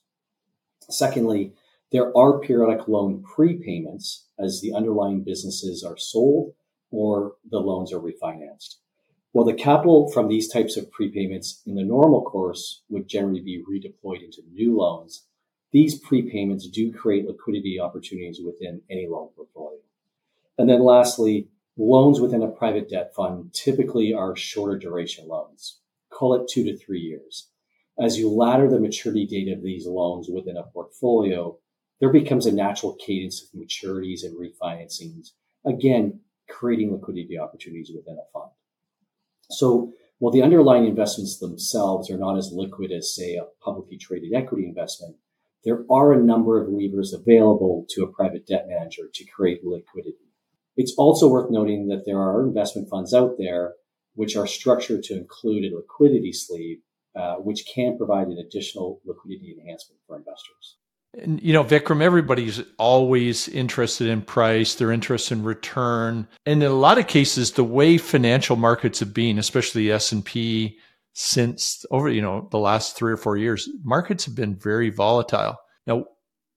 Secondly, 0.88 1.52
there 1.92 2.16
are 2.16 2.38
periodic 2.38 2.86
loan 2.86 3.22
prepayments 3.22 4.24
as 4.38 4.60
the 4.60 4.72
underlying 4.72 5.24
businesses 5.24 5.82
are 5.82 5.96
sold 5.96 6.54
or 6.90 7.34
the 7.50 7.58
loans 7.58 7.92
are 7.92 8.00
refinanced. 8.00 8.76
While 9.32 9.44
the 9.44 9.54
capital 9.54 10.10
from 10.10 10.28
these 10.28 10.48
types 10.48 10.76
of 10.76 10.90
prepayments 10.90 11.66
in 11.66 11.74
the 11.74 11.84
normal 11.84 12.22
course 12.22 12.82
would 12.88 13.08
generally 13.08 13.40
be 13.40 13.62
redeployed 13.68 14.24
into 14.24 14.42
new 14.52 14.76
loans, 14.76 15.26
these 15.72 16.00
prepayments 16.02 16.70
do 16.70 16.92
create 16.92 17.26
liquidity 17.26 17.78
opportunities 17.78 18.40
within 18.44 18.82
any 18.90 19.06
loan 19.06 19.28
portfolio. 19.36 19.78
And 20.58 20.68
then 20.68 20.82
lastly, 20.82 21.48
Loans 21.82 22.20
within 22.20 22.42
a 22.42 22.48
private 22.48 22.90
debt 22.90 23.14
fund 23.14 23.54
typically 23.54 24.12
are 24.12 24.36
shorter 24.36 24.76
duration 24.76 25.26
loans. 25.26 25.80
Call 26.10 26.34
it 26.34 26.46
two 26.46 26.62
to 26.64 26.76
three 26.76 27.00
years. 27.00 27.48
As 27.98 28.18
you 28.18 28.30
ladder 28.30 28.68
the 28.68 28.78
maturity 28.78 29.26
date 29.26 29.50
of 29.50 29.62
these 29.62 29.86
loans 29.86 30.28
within 30.28 30.58
a 30.58 30.62
portfolio, 30.62 31.56
there 31.98 32.12
becomes 32.12 32.44
a 32.44 32.52
natural 32.52 32.98
cadence 33.00 33.42
of 33.42 33.58
maturities 33.58 34.24
and 34.24 34.36
refinancings, 34.36 35.28
again, 35.64 36.20
creating 36.50 36.92
liquidity 36.92 37.38
opportunities 37.38 37.90
within 37.96 38.18
a 38.18 38.30
fund. 38.30 38.50
So 39.48 39.94
while 40.18 40.32
the 40.32 40.42
underlying 40.42 40.84
investments 40.84 41.38
themselves 41.38 42.10
are 42.10 42.18
not 42.18 42.36
as 42.36 42.52
liquid 42.52 42.92
as, 42.92 43.16
say, 43.16 43.36
a 43.36 43.46
publicly 43.64 43.96
traded 43.96 44.34
equity 44.34 44.66
investment, 44.66 45.16
there 45.64 45.86
are 45.90 46.12
a 46.12 46.22
number 46.22 46.62
of 46.62 46.68
levers 46.68 47.14
available 47.14 47.86
to 47.88 48.02
a 48.02 48.12
private 48.12 48.46
debt 48.46 48.66
manager 48.68 49.04
to 49.14 49.24
create 49.24 49.64
liquidity. 49.64 50.29
It's 50.76 50.94
also 50.96 51.28
worth 51.28 51.50
noting 51.50 51.88
that 51.88 52.04
there 52.06 52.18
are 52.18 52.46
investment 52.46 52.88
funds 52.88 53.12
out 53.12 53.36
there 53.38 53.74
which 54.14 54.36
are 54.36 54.46
structured 54.46 55.02
to 55.04 55.16
include 55.16 55.64
a 55.64 55.76
liquidity 55.76 56.32
sleeve, 56.32 56.78
uh, 57.16 57.36
which 57.36 57.64
can 57.72 57.96
provide 57.96 58.26
an 58.28 58.38
additional 58.38 59.00
liquidity 59.04 59.56
enhancement 59.58 60.00
for 60.06 60.16
investors. 60.16 60.76
And, 61.18 61.42
you 61.42 61.52
know, 61.52 61.64
Vikram, 61.64 62.02
everybody's 62.02 62.62
always 62.78 63.48
interested 63.48 64.06
in 64.06 64.22
price. 64.22 64.74
They're 64.74 64.92
interested 64.92 65.38
in 65.38 65.44
return. 65.44 66.28
And 66.46 66.62
in 66.62 66.70
a 66.70 66.74
lot 66.74 66.98
of 66.98 67.08
cases, 67.08 67.52
the 67.52 67.64
way 67.64 67.98
financial 67.98 68.56
markets 68.56 69.00
have 69.00 69.12
been, 69.12 69.38
especially 69.38 69.86
the 69.86 69.92
S&P 69.92 70.78
since 71.12 71.84
over, 71.90 72.08
you 72.08 72.22
know, 72.22 72.48
the 72.52 72.58
last 72.58 72.96
three 72.96 73.12
or 73.12 73.16
four 73.16 73.36
years, 73.36 73.68
markets 73.82 74.24
have 74.24 74.36
been 74.36 74.54
very 74.54 74.90
volatile. 74.90 75.56
Now, 75.86 76.04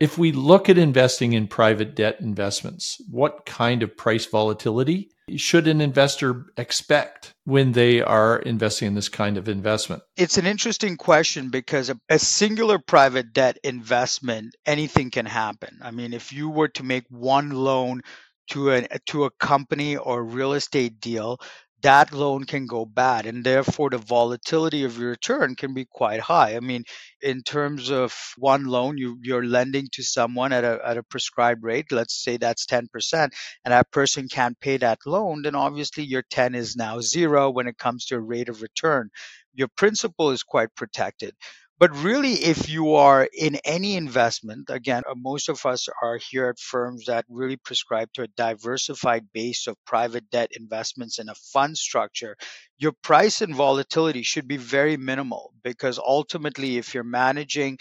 if 0.04 0.18
we 0.18 0.34
look 0.34 0.68
at 0.68 0.78
investing 0.78 1.32
in 1.32 1.48
private 1.48 1.96
debt 1.96 2.20
investments, 2.20 3.02
what 3.10 3.46
kind 3.46 3.82
of 3.82 3.96
price 3.96 4.26
volatility 4.26 5.10
should 5.38 5.66
an 5.66 5.80
investor 5.80 6.48
expect 6.58 7.34
when 7.46 7.72
they 7.72 8.02
are 8.02 8.39
investing 8.39 8.89
in 8.89 8.96
this 8.96 9.08
kind 9.08 9.38
of 9.38 9.48
investment? 9.48 10.04
It's 10.18 10.38
an 10.38 10.46
interesting 10.46 10.98
question 10.98 11.52
because 11.52 11.89
a, 12.10 12.20
singular 12.20 12.80
private 12.80 13.32
debt 13.32 13.60
investment, 13.63 14.58
anything 14.66 15.10
can 15.10 15.26
happen. 15.26 15.80
I 15.82 15.92
mean, 15.92 16.12
if 16.12 16.34
you 16.34 16.50
were 16.50 16.68
to 16.68 16.84
make 16.84 17.06
one 17.08 17.52
loan 17.52 18.02
to 18.50 18.72
a 18.72 18.86
to 19.08 19.24
a 19.24 19.32
company 19.32 19.96
or 19.96 20.22
real 20.22 20.52
estate 20.52 21.00
deal, 21.00 21.39
that 21.84 22.13
loan 22.13 22.46
can 22.46 22.65
go 22.65 22.86
bad 22.86 23.26
and 23.26 23.43
therefore 23.43 23.89
the 23.89 23.98
volatility 23.98 24.84
of 24.84 24.98
your 24.98 25.10
return 25.12 25.56
can 25.56 25.74
be 25.74 25.86
quite 25.86 26.19
high. 26.19 26.56
I 26.56 26.60
mean 26.60 26.84
in 27.22 27.43
terms 27.43 27.91
of 27.91 28.13
one 28.38 28.65
loan 28.65 28.98
you 28.98 29.19
you're 29.22 29.46
lending 29.46 29.88
to 29.93 30.04
someone 30.04 30.54
at 30.54 30.63
a 30.63 30.80
at 30.86 30.98
a 30.98 31.04
prescribed 31.04 31.63
rate 31.63 31.91
let's 31.91 32.15
say 32.24 32.38
that's 32.38 32.65
10% 32.65 32.88
and 33.13 33.32
that 33.65 33.91
person 33.91 34.28
can't 34.28 34.60
pay 34.60 34.78
that 34.78 35.00
loan 35.06 35.43
then 35.43 35.56
obviously 35.56 36.04
your 36.04 36.24
10 36.30 36.56
is 36.56 36.76
now 36.76 37.00
0 37.02 37.52
when 37.52 37.67
it 37.67 37.78
comes 37.78 38.06
to 38.06 38.15
a 38.15 38.19
rate 38.19 38.50
of 38.50 38.62
return. 38.62 39.10
Your 39.56 39.67
principal 39.67 40.32
is 40.32 40.41
quite 40.41 40.74
protected 40.76 41.36
but 41.84 42.02
really, 42.02 42.36
if 42.36 42.69
you 42.69 42.96
are 42.96 43.28
in 43.38 43.58
any 43.65 43.98
investment, 43.98 44.69
again, 44.69 45.04
uh, 45.06 45.15
most 45.17 45.50
of 45.50 45.65
us 45.65 45.89
are 46.02 46.17
here 46.17 46.48
at 46.48 46.58
firms 46.58 47.08
that 47.08 47.26
really 47.28 47.58
prescribe 47.58 48.08
to 48.13 48.22
a 48.22 48.28
diversified 48.38 49.26
base 49.34 49.67
of 49.67 49.76
private 49.84 50.30
debt 50.30 50.52
investments 50.58 51.19
in 51.19 51.28
a 51.28 51.36
fund 51.36 51.78
structure, 51.78 52.38
your 52.78 52.93
price 52.93 53.41
and 53.41 53.54
volatility 53.54 54.24
should 54.24 54.48
be 54.48 54.56
very 54.56 54.96
minimal 54.96 55.52
because 55.62 56.00
ultimately, 56.00 56.78
if 56.78 56.93
you're 56.93 57.04
managing 57.04 57.78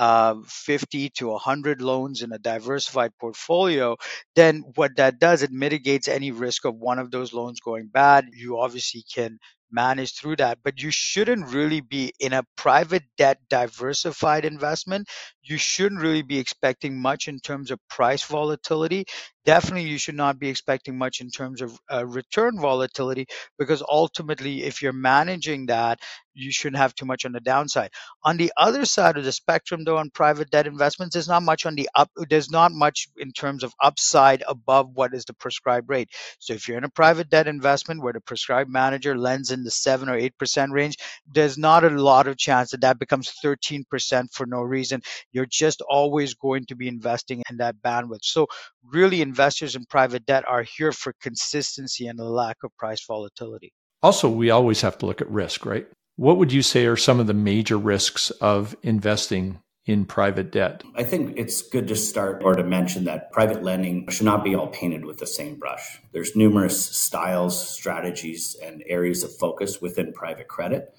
uh, 0.00 0.34
50 0.48 1.10
to 1.10 1.28
100 1.28 1.80
loans 1.80 2.22
in 2.22 2.32
a 2.32 2.40
diversified 2.40 3.12
portfolio, 3.20 3.96
then 4.34 4.64
what 4.74 4.96
that 4.96 5.20
does, 5.20 5.44
it 5.44 5.52
mitigates 5.52 6.08
any 6.08 6.32
risk 6.32 6.64
of 6.64 6.74
one 6.74 6.98
of 6.98 7.12
those 7.12 7.32
loans 7.32 7.60
going 7.60 7.86
bad. 7.86 8.26
You 8.32 8.58
obviously 8.58 9.04
can 9.14 9.38
manage 9.74 10.14
through 10.14 10.36
that. 10.36 10.58
But 10.64 10.80
you 10.82 10.90
shouldn't 10.90 11.52
really 11.52 11.80
be 11.82 12.12
in 12.20 12.32
a 12.32 12.44
private 12.56 13.02
debt 13.18 13.38
diversified 13.50 14.44
investment. 14.44 15.08
You 15.42 15.58
shouldn't 15.58 16.00
really 16.00 16.22
be 16.22 16.38
expecting 16.38 17.00
much 17.02 17.28
in 17.28 17.40
terms 17.40 17.70
of 17.70 17.80
price 17.90 18.24
volatility. 18.24 19.06
Definitely, 19.44 19.90
you 19.90 19.98
should 19.98 20.14
not 20.14 20.38
be 20.38 20.48
expecting 20.48 20.96
much 20.96 21.20
in 21.20 21.30
terms 21.30 21.60
of 21.60 21.78
uh, 21.92 22.06
return 22.06 22.58
volatility 22.58 23.26
because 23.58 23.82
ultimately, 23.86 24.62
if 24.64 24.80
you're 24.80 24.94
managing 24.94 25.66
that, 25.66 26.00
you 26.32 26.50
shouldn't 26.50 26.78
have 26.78 26.94
too 26.94 27.04
much 27.04 27.24
on 27.24 27.32
the 27.32 27.40
downside. 27.40 27.90
On 28.24 28.36
the 28.38 28.52
other 28.56 28.84
side 28.86 29.16
of 29.18 29.24
the 29.24 29.32
spectrum, 29.32 29.84
though, 29.84 29.98
on 29.98 30.10
private 30.10 30.50
debt 30.50 30.66
investments, 30.66 31.12
there's 31.14 31.28
not 31.28 31.42
much 31.42 31.66
on 31.66 31.74
the 31.74 31.88
up. 31.94 32.10
There's 32.28 32.50
not 32.50 32.72
much 32.72 33.06
in 33.18 33.32
terms 33.32 33.62
of 33.62 33.74
upside 33.82 34.42
above 34.48 34.90
what 34.94 35.14
is 35.14 35.24
the 35.26 35.34
prescribed 35.34 35.88
rate. 35.90 36.08
So 36.38 36.54
if 36.54 36.66
you're 36.66 36.78
in 36.78 36.84
a 36.84 36.88
private 36.88 37.28
debt 37.28 37.46
investment 37.46 38.02
where 38.02 38.12
the 38.14 38.20
prescribed 38.20 38.70
manager 38.70 39.16
lends 39.16 39.50
in 39.50 39.62
the 39.62 39.70
seven 39.70 40.08
or 40.08 40.16
eight 40.16 40.36
percent 40.38 40.72
range, 40.72 40.96
there's 41.26 41.58
not 41.58 41.84
a 41.84 41.90
lot 41.90 42.26
of 42.28 42.38
chance 42.38 42.70
that 42.70 42.80
that 42.80 42.98
becomes 42.98 43.30
13 43.30 43.84
percent 43.90 44.32
for 44.32 44.46
no 44.46 44.62
reason. 44.62 45.02
You're 45.32 45.46
just 45.46 45.82
always 45.82 46.34
going 46.34 46.66
to 46.66 46.74
be 46.74 46.88
investing 46.88 47.42
in 47.50 47.58
that 47.58 47.76
bandwidth. 47.84 48.24
So 48.24 48.46
really, 48.84 49.20
investors 49.34 49.74
in 49.74 49.84
private 49.86 50.24
debt 50.24 50.44
are 50.46 50.62
here 50.62 50.92
for 50.92 51.12
consistency 51.20 52.06
and 52.06 52.20
a 52.20 52.24
lack 52.24 52.58
of 52.62 52.70
price 52.76 53.04
volatility. 53.04 53.72
Also, 54.00 54.28
we 54.28 54.48
always 54.48 54.80
have 54.82 54.96
to 54.96 55.06
look 55.06 55.20
at 55.20 55.28
risk, 55.28 55.66
right? 55.66 55.88
What 56.14 56.38
would 56.38 56.52
you 56.52 56.62
say 56.62 56.86
are 56.86 56.96
some 56.96 57.18
of 57.18 57.26
the 57.26 57.34
major 57.34 57.76
risks 57.76 58.30
of 58.30 58.76
investing 58.84 59.58
in 59.86 60.04
private 60.04 60.52
debt? 60.52 60.84
I 60.94 61.02
think 61.02 61.36
it's 61.36 61.62
good 61.62 61.88
to 61.88 61.96
start 61.96 62.42
or 62.44 62.54
to 62.54 62.62
mention 62.62 63.06
that 63.06 63.32
private 63.32 63.64
lending 63.64 64.08
should 64.08 64.24
not 64.24 64.44
be 64.44 64.54
all 64.54 64.68
painted 64.68 65.04
with 65.04 65.18
the 65.18 65.26
same 65.26 65.56
brush. 65.58 66.00
There's 66.12 66.36
numerous 66.36 66.78
styles, 66.96 67.68
strategies, 67.68 68.56
and 68.62 68.84
areas 68.86 69.24
of 69.24 69.36
focus 69.36 69.82
within 69.82 70.12
private 70.12 70.46
credit 70.46 70.94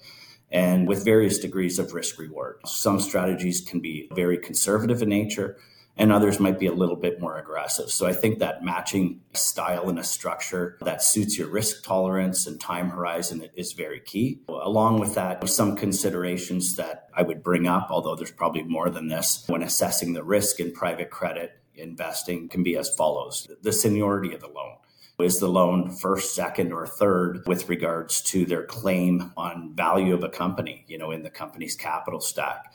and 0.50 0.86
with 0.86 1.06
various 1.06 1.38
degrees 1.38 1.78
of 1.78 1.94
risk 1.94 2.18
reward. 2.18 2.56
Some 2.66 3.00
strategies 3.00 3.62
can 3.62 3.80
be 3.80 4.10
very 4.14 4.36
conservative 4.36 5.00
in 5.00 5.08
nature 5.08 5.56
and 5.96 6.12
others 6.12 6.38
might 6.38 6.58
be 6.58 6.66
a 6.66 6.72
little 6.72 6.96
bit 6.96 7.20
more 7.20 7.38
aggressive. 7.38 7.90
So 7.90 8.06
I 8.06 8.12
think 8.12 8.38
that 8.38 8.62
matching 8.62 9.20
style 9.32 9.88
and 9.88 9.98
a 9.98 10.04
structure 10.04 10.76
that 10.82 11.02
suits 11.02 11.38
your 11.38 11.48
risk 11.48 11.84
tolerance 11.84 12.46
and 12.46 12.60
time 12.60 12.90
horizon 12.90 13.48
is 13.54 13.72
very 13.72 14.00
key. 14.00 14.40
Along 14.48 15.00
with 15.00 15.14
that, 15.14 15.46
some 15.48 15.76
considerations 15.76 16.76
that 16.76 17.08
I 17.14 17.22
would 17.22 17.42
bring 17.42 17.66
up, 17.66 17.88
although 17.90 18.14
there's 18.14 18.30
probably 18.30 18.62
more 18.62 18.90
than 18.90 19.08
this, 19.08 19.44
when 19.46 19.62
assessing 19.62 20.12
the 20.12 20.24
risk 20.24 20.60
in 20.60 20.72
private 20.72 21.10
credit 21.10 21.60
investing 21.74 22.48
can 22.48 22.62
be 22.62 22.76
as 22.76 22.94
follows. 22.94 23.46
The 23.62 23.72
seniority 23.72 24.34
of 24.34 24.40
the 24.40 24.48
loan. 24.48 24.76
Is 25.18 25.38
the 25.38 25.48
loan 25.48 25.90
first, 25.90 26.34
second, 26.34 26.74
or 26.74 26.86
third 26.86 27.42
with 27.46 27.70
regards 27.70 28.20
to 28.22 28.44
their 28.44 28.64
claim 28.64 29.32
on 29.34 29.74
value 29.74 30.12
of 30.12 30.22
a 30.22 30.28
company, 30.28 30.84
you 30.88 30.98
know, 30.98 31.10
in 31.10 31.22
the 31.22 31.30
company's 31.30 31.74
capital 31.74 32.20
stack? 32.20 32.70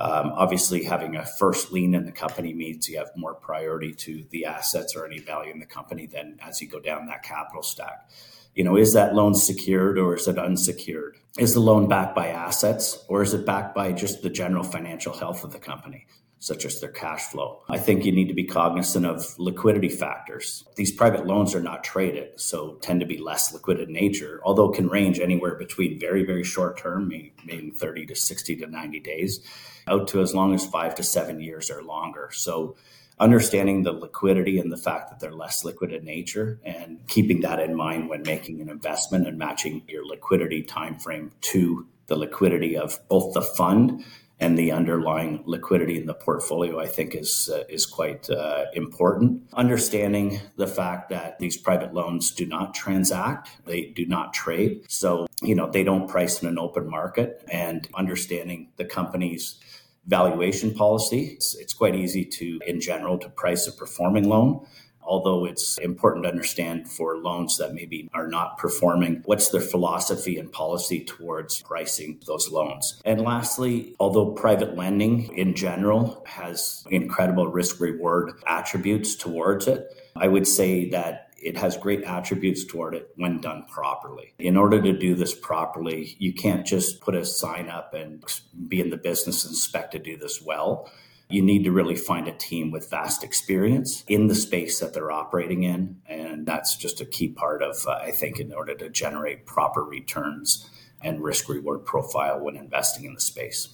Um, 0.00 0.32
obviously, 0.34 0.82
having 0.84 1.16
a 1.16 1.26
first 1.26 1.72
lien 1.72 1.94
in 1.94 2.06
the 2.06 2.12
company 2.12 2.54
means 2.54 2.88
you 2.88 2.96
have 2.96 3.10
more 3.16 3.34
priority 3.34 3.92
to 3.92 4.24
the 4.30 4.46
assets 4.46 4.96
or 4.96 5.04
any 5.04 5.18
value 5.18 5.52
in 5.52 5.60
the 5.60 5.66
company 5.66 6.06
than 6.06 6.38
as 6.42 6.62
you 6.62 6.68
go 6.68 6.80
down 6.80 7.06
that 7.06 7.22
capital 7.22 7.62
stack. 7.62 8.08
You 8.54 8.64
know, 8.64 8.76
is 8.76 8.94
that 8.94 9.14
loan 9.14 9.34
secured 9.34 9.98
or 9.98 10.16
is 10.16 10.26
it 10.26 10.38
unsecured? 10.38 11.18
Is 11.38 11.52
the 11.52 11.60
loan 11.60 11.86
backed 11.86 12.16
by 12.16 12.28
assets 12.28 13.04
or 13.08 13.22
is 13.22 13.34
it 13.34 13.44
backed 13.44 13.74
by 13.74 13.92
just 13.92 14.22
the 14.22 14.30
general 14.30 14.64
financial 14.64 15.12
health 15.12 15.44
of 15.44 15.52
the 15.52 15.58
company? 15.58 16.06
Such 16.40 16.64
as 16.64 16.80
their 16.80 16.90
cash 16.90 17.24
flow. 17.24 17.62
I 17.68 17.76
think 17.78 18.04
you 18.04 18.12
need 18.12 18.28
to 18.28 18.34
be 18.34 18.44
cognizant 18.44 19.04
of 19.04 19.38
liquidity 19.38 19.90
factors. 19.90 20.64
These 20.74 20.90
private 20.90 21.26
loans 21.26 21.54
are 21.54 21.62
not 21.62 21.84
traded, 21.84 22.40
so 22.40 22.78
tend 22.80 23.00
to 23.00 23.06
be 23.06 23.18
less 23.18 23.52
liquid 23.52 23.78
in 23.78 23.92
nature, 23.92 24.40
although 24.42 24.70
can 24.70 24.88
range 24.88 25.20
anywhere 25.20 25.54
between 25.54 26.00
very, 26.00 26.24
very 26.24 26.42
short 26.42 26.78
term, 26.78 27.08
meaning 27.08 27.72
30 27.72 28.06
to 28.06 28.14
60 28.14 28.56
to 28.56 28.66
90 28.66 29.00
days, 29.00 29.40
out 29.86 30.08
to 30.08 30.22
as 30.22 30.34
long 30.34 30.54
as 30.54 30.66
five 30.66 30.94
to 30.94 31.02
seven 31.02 31.40
years 31.40 31.70
or 31.70 31.82
longer. 31.82 32.30
So 32.32 32.74
understanding 33.18 33.82
the 33.82 33.92
liquidity 33.92 34.58
and 34.58 34.72
the 34.72 34.78
fact 34.78 35.10
that 35.10 35.20
they're 35.20 35.30
less 35.34 35.62
liquid 35.62 35.92
in 35.92 36.06
nature 36.06 36.58
and 36.64 37.06
keeping 37.06 37.42
that 37.42 37.60
in 37.60 37.76
mind 37.76 38.08
when 38.08 38.22
making 38.22 38.62
an 38.62 38.70
investment 38.70 39.28
and 39.28 39.36
matching 39.36 39.82
your 39.86 40.06
liquidity 40.06 40.62
time 40.62 40.98
frame 40.98 41.30
to 41.42 41.86
the 42.06 42.16
liquidity 42.16 42.78
of 42.78 42.98
both 43.08 43.34
the 43.34 43.42
fund 43.42 44.02
and 44.40 44.58
the 44.58 44.72
underlying 44.72 45.42
liquidity 45.44 45.98
in 45.98 46.06
the 46.06 46.14
portfolio, 46.14 46.80
I 46.80 46.86
think, 46.86 47.14
is 47.14 47.50
uh, 47.52 47.64
is 47.68 47.86
quite 47.86 48.28
uh, 48.30 48.64
important. 48.74 49.42
Understanding 49.52 50.40
the 50.56 50.66
fact 50.66 51.10
that 51.10 51.38
these 51.38 51.56
private 51.56 51.92
loans 51.92 52.30
do 52.30 52.46
not 52.46 52.74
transact, 52.74 53.50
they 53.66 53.82
do 53.82 54.06
not 54.06 54.32
trade, 54.32 54.84
so 54.88 55.26
you 55.42 55.54
know 55.54 55.70
they 55.70 55.84
don't 55.84 56.08
price 56.08 56.42
in 56.42 56.48
an 56.48 56.58
open 56.58 56.88
market, 56.88 57.44
and 57.52 57.88
understanding 57.94 58.68
the 58.76 58.84
company's 58.84 59.60
valuation 60.06 60.74
policy, 60.74 61.26
it's, 61.34 61.54
it's 61.56 61.74
quite 61.74 61.94
easy 61.94 62.24
to, 62.24 62.58
in 62.66 62.80
general, 62.80 63.18
to 63.18 63.28
price 63.28 63.66
a 63.66 63.72
performing 63.72 64.28
loan 64.28 64.66
although 65.10 65.44
it's 65.44 65.76
important 65.78 66.24
to 66.24 66.30
understand 66.30 66.88
for 66.88 67.16
loans 67.16 67.58
that 67.58 67.74
maybe 67.74 68.08
are 68.14 68.28
not 68.28 68.56
performing, 68.58 69.20
what's 69.24 69.48
their 69.48 69.60
philosophy 69.60 70.38
and 70.38 70.52
policy 70.52 71.04
towards 71.04 71.62
pricing 71.62 72.20
those 72.28 72.48
loans. 72.48 73.02
And 73.04 73.22
lastly, 73.22 73.96
although 73.98 74.30
private 74.30 74.76
lending 74.76 75.36
in 75.36 75.56
general 75.56 76.22
has 76.26 76.84
incredible 76.90 77.48
risk 77.48 77.80
reward 77.80 78.40
attributes 78.46 79.16
towards 79.16 79.66
it, 79.66 79.84
I 80.14 80.28
would 80.28 80.46
say 80.46 80.88
that 80.90 81.32
it 81.42 81.56
has 81.56 81.76
great 81.76 82.04
attributes 82.04 82.64
toward 82.64 82.94
it 82.94 83.10
when 83.16 83.40
done 83.40 83.64
properly. 83.68 84.34
In 84.38 84.56
order 84.56 84.80
to 84.80 84.96
do 84.96 85.16
this 85.16 85.34
properly, 85.34 86.14
you 86.20 86.34
can't 86.34 86.64
just 86.64 87.00
put 87.00 87.16
a 87.16 87.24
sign 87.24 87.68
up 87.68 87.94
and 87.94 88.22
be 88.68 88.80
in 88.80 88.90
the 88.90 88.96
business 88.96 89.44
and 89.44 89.54
expect 89.54 89.92
to 89.92 89.98
do 89.98 90.16
this 90.16 90.40
well 90.40 90.88
you 91.30 91.42
need 91.42 91.64
to 91.64 91.72
really 91.72 91.96
find 91.96 92.26
a 92.28 92.32
team 92.32 92.70
with 92.70 92.90
vast 92.90 93.22
experience 93.22 94.04
in 94.08 94.26
the 94.26 94.34
space 94.34 94.80
that 94.80 94.92
they're 94.92 95.12
operating 95.12 95.62
in. 95.62 96.00
And 96.06 96.46
that's 96.46 96.76
just 96.76 97.00
a 97.00 97.04
key 97.04 97.28
part 97.28 97.62
of, 97.62 97.76
uh, 97.86 97.92
I 97.92 98.10
think, 98.10 98.40
in 98.40 98.52
order 98.52 98.74
to 98.74 98.90
generate 98.90 99.46
proper 99.46 99.84
returns 99.84 100.68
and 101.00 101.22
risk 101.22 101.48
reward 101.48 101.84
profile 101.84 102.40
when 102.40 102.56
investing 102.56 103.04
in 103.04 103.14
the 103.14 103.20
space. 103.20 103.68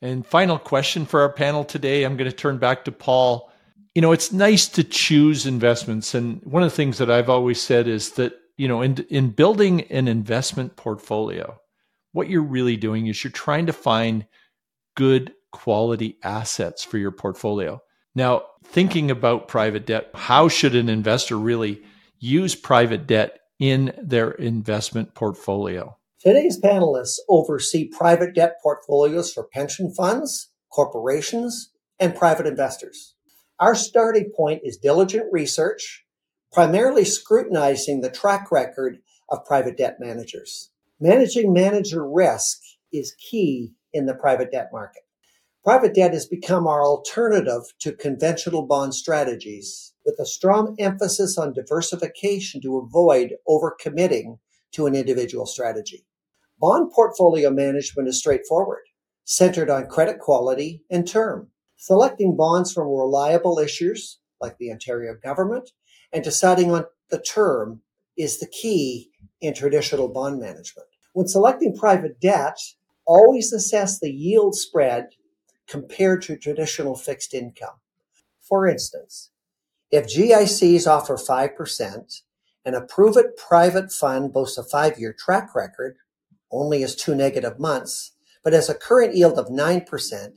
And 0.00 0.26
final 0.26 0.58
question 0.58 1.06
for 1.06 1.20
our 1.20 1.32
panel 1.32 1.64
today 1.64 2.04
I'm 2.04 2.16
going 2.16 2.30
to 2.30 2.36
turn 2.36 2.58
back 2.58 2.84
to 2.84 2.92
Paul. 2.92 3.50
You 3.94 4.02
know, 4.02 4.12
it's 4.12 4.32
nice 4.32 4.68
to 4.68 4.84
choose 4.84 5.46
investments. 5.46 6.14
And 6.14 6.42
one 6.44 6.62
of 6.62 6.70
the 6.70 6.76
things 6.76 6.98
that 6.98 7.10
I've 7.10 7.30
always 7.30 7.60
said 7.60 7.86
is 7.86 8.12
that, 8.12 8.34
you 8.56 8.68
know, 8.68 8.82
in, 8.82 9.04
in 9.08 9.30
building 9.30 9.82
an 9.82 10.08
investment 10.08 10.76
portfolio, 10.76 11.58
what 12.12 12.28
you're 12.28 12.42
really 12.42 12.76
doing 12.76 13.06
is 13.06 13.22
you're 13.22 13.30
trying 13.30 13.66
to 13.66 13.72
find 13.72 14.26
good 14.96 15.32
quality 15.54 16.18
assets 16.22 16.82
for 16.82 16.98
your 16.98 17.12
portfolio. 17.12 17.80
Now, 18.14 18.42
thinking 18.64 19.10
about 19.10 19.48
private 19.48 19.86
debt, 19.86 20.10
how 20.14 20.48
should 20.48 20.74
an 20.74 20.88
investor 20.88 21.38
really 21.38 21.82
use 22.18 22.56
private 22.56 23.06
debt 23.06 23.38
in 23.60 23.92
their 24.02 24.32
investment 24.32 25.14
portfolio? 25.14 25.96
Today's 26.20 26.60
panelists 26.60 27.18
oversee 27.28 27.88
private 27.88 28.34
debt 28.34 28.56
portfolios 28.62 29.32
for 29.32 29.44
pension 29.44 29.94
funds, 29.94 30.50
corporations, 30.72 31.70
and 32.00 32.16
private 32.16 32.46
investors. 32.46 33.14
Our 33.60 33.76
starting 33.76 34.32
point 34.36 34.62
is 34.64 34.76
diligent 34.76 35.32
research, 35.32 36.04
primarily 36.52 37.04
scrutinizing 37.04 38.00
the 38.00 38.10
track 38.10 38.50
record 38.50 38.98
of 39.28 39.44
private 39.44 39.76
debt 39.76 39.98
managers. 40.00 40.70
Managing 40.98 41.52
manager 41.52 42.04
risk 42.04 42.58
is 42.92 43.14
key 43.30 43.74
in 43.92 44.06
the 44.06 44.14
private 44.14 44.50
debt 44.50 44.70
market. 44.72 45.03
Private 45.64 45.94
debt 45.94 46.12
has 46.12 46.26
become 46.26 46.66
our 46.66 46.82
alternative 46.82 47.62
to 47.80 47.96
conventional 47.96 48.66
bond 48.66 48.94
strategies, 48.94 49.94
with 50.04 50.18
a 50.18 50.26
strong 50.26 50.76
emphasis 50.78 51.38
on 51.38 51.54
diversification 51.54 52.60
to 52.60 52.76
avoid 52.76 53.36
overcommitting 53.48 54.40
to 54.72 54.84
an 54.84 54.94
individual 54.94 55.46
strategy. 55.46 56.04
Bond 56.60 56.92
portfolio 56.92 57.48
management 57.48 58.08
is 58.08 58.18
straightforward, 58.18 58.82
centered 59.24 59.70
on 59.70 59.86
credit 59.86 60.18
quality 60.18 60.82
and 60.90 61.08
term. 61.08 61.48
Selecting 61.78 62.36
bonds 62.36 62.70
from 62.70 62.88
reliable 62.88 63.56
issuers 63.56 64.16
like 64.42 64.58
the 64.58 64.70
Ontario 64.70 65.14
government 65.14 65.70
and 66.12 66.22
deciding 66.22 66.72
on 66.72 66.84
the 67.08 67.22
term 67.22 67.80
is 68.18 68.38
the 68.38 68.48
key 68.48 69.12
in 69.40 69.54
traditional 69.54 70.08
bond 70.08 70.38
management. 70.40 70.88
When 71.14 71.26
selecting 71.26 71.74
private 71.74 72.20
debt, 72.20 72.58
always 73.06 73.50
assess 73.50 73.98
the 73.98 74.10
yield 74.12 74.54
spread 74.56 75.08
compared 75.68 76.22
to 76.22 76.36
traditional 76.36 76.96
fixed 76.96 77.34
income. 77.34 77.80
For 78.40 78.66
instance, 78.66 79.30
if 79.90 80.06
GICs 80.06 80.86
offer 80.86 81.16
5% 81.16 82.22
and 82.64 82.74
a 82.74 82.80
prove 82.80 83.16
it 83.16 83.36
private 83.36 83.92
fund 83.92 84.32
boasts 84.32 84.58
a 84.58 84.64
five 84.64 84.98
year 84.98 85.12
track 85.12 85.54
record, 85.54 85.96
only 86.50 86.80
has 86.80 86.94
two 86.94 87.14
negative 87.14 87.58
months, 87.58 88.12
but 88.42 88.52
has 88.52 88.68
a 88.68 88.74
current 88.74 89.14
yield 89.14 89.38
of 89.38 89.46
9%, 89.46 90.32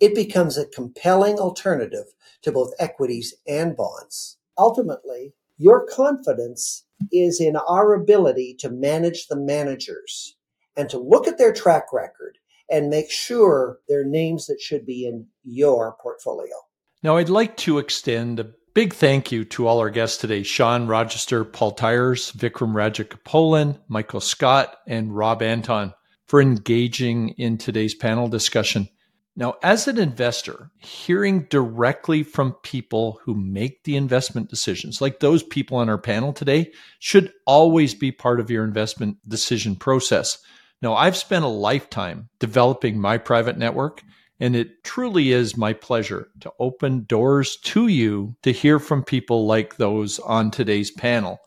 it 0.00 0.14
becomes 0.14 0.58
a 0.58 0.66
compelling 0.66 1.38
alternative 1.38 2.06
to 2.42 2.52
both 2.52 2.74
equities 2.78 3.34
and 3.46 3.76
bonds. 3.76 4.38
Ultimately, 4.58 5.34
your 5.58 5.86
confidence 5.86 6.84
is 7.12 7.40
in 7.40 7.56
our 7.56 7.94
ability 7.94 8.54
to 8.60 8.70
manage 8.70 9.28
the 9.28 9.36
managers 9.36 10.36
and 10.76 10.88
to 10.90 10.98
look 10.98 11.28
at 11.28 11.38
their 11.38 11.52
track 11.52 11.92
record 11.92 12.38
and 12.72 12.88
make 12.88 13.10
sure 13.10 13.78
they're 13.88 14.04
names 14.04 14.46
that 14.46 14.60
should 14.60 14.86
be 14.86 15.06
in 15.06 15.26
your 15.44 15.94
portfolio. 16.02 16.54
Now, 17.02 17.18
I'd 17.18 17.28
like 17.28 17.56
to 17.58 17.78
extend 17.78 18.40
a 18.40 18.50
big 18.74 18.94
thank 18.94 19.30
you 19.30 19.44
to 19.44 19.66
all 19.66 19.78
our 19.78 19.90
guests 19.90 20.16
today 20.16 20.42
Sean 20.42 20.86
Rogister, 20.86 21.44
Paul 21.44 21.72
Tyers, 21.72 22.32
Vikram 22.32 22.72
Rajagopalan, 22.72 23.78
Michael 23.88 24.20
Scott, 24.20 24.78
and 24.86 25.14
Rob 25.14 25.42
Anton 25.42 25.92
for 26.26 26.40
engaging 26.40 27.30
in 27.30 27.58
today's 27.58 27.94
panel 27.94 28.26
discussion. 28.28 28.88
Now, 29.34 29.54
as 29.62 29.88
an 29.88 29.98
investor, 29.98 30.70
hearing 30.78 31.44
directly 31.44 32.22
from 32.22 32.52
people 32.62 33.18
who 33.24 33.34
make 33.34 33.84
the 33.84 33.96
investment 33.96 34.50
decisions, 34.50 35.00
like 35.00 35.20
those 35.20 35.42
people 35.42 35.78
on 35.78 35.88
our 35.88 35.98
panel 35.98 36.32
today, 36.32 36.70
should 36.98 37.32
always 37.46 37.94
be 37.94 38.12
part 38.12 38.40
of 38.40 38.50
your 38.50 38.64
investment 38.64 39.16
decision 39.26 39.74
process. 39.76 40.38
No, 40.82 40.96
I've 40.96 41.16
spent 41.16 41.44
a 41.44 41.48
lifetime 41.48 42.28
developing 42.40 43.00
my 43.00 43.16
private 43.16 43.56
network, 43.56 44.02
and 44.40 44.56
it 44.56 44.82
truly 44.82 45.30
is 45.30 45.56
my 45.56 45.72
pleasure 45.72 46.28
to 46.40 46.52
open 46.58 47.04
doors 47.04 47.56
to 47.58 47.86
you 47.86 48.34
to 48.42 48.52
hear 48.52 48.80
from 48.80 49.04
people 49.04 49.46
like 49.46 49.76
those 49.76 50.18
on 50.18 50.50
today's 50.50 50.90
panel. 50.90 51.38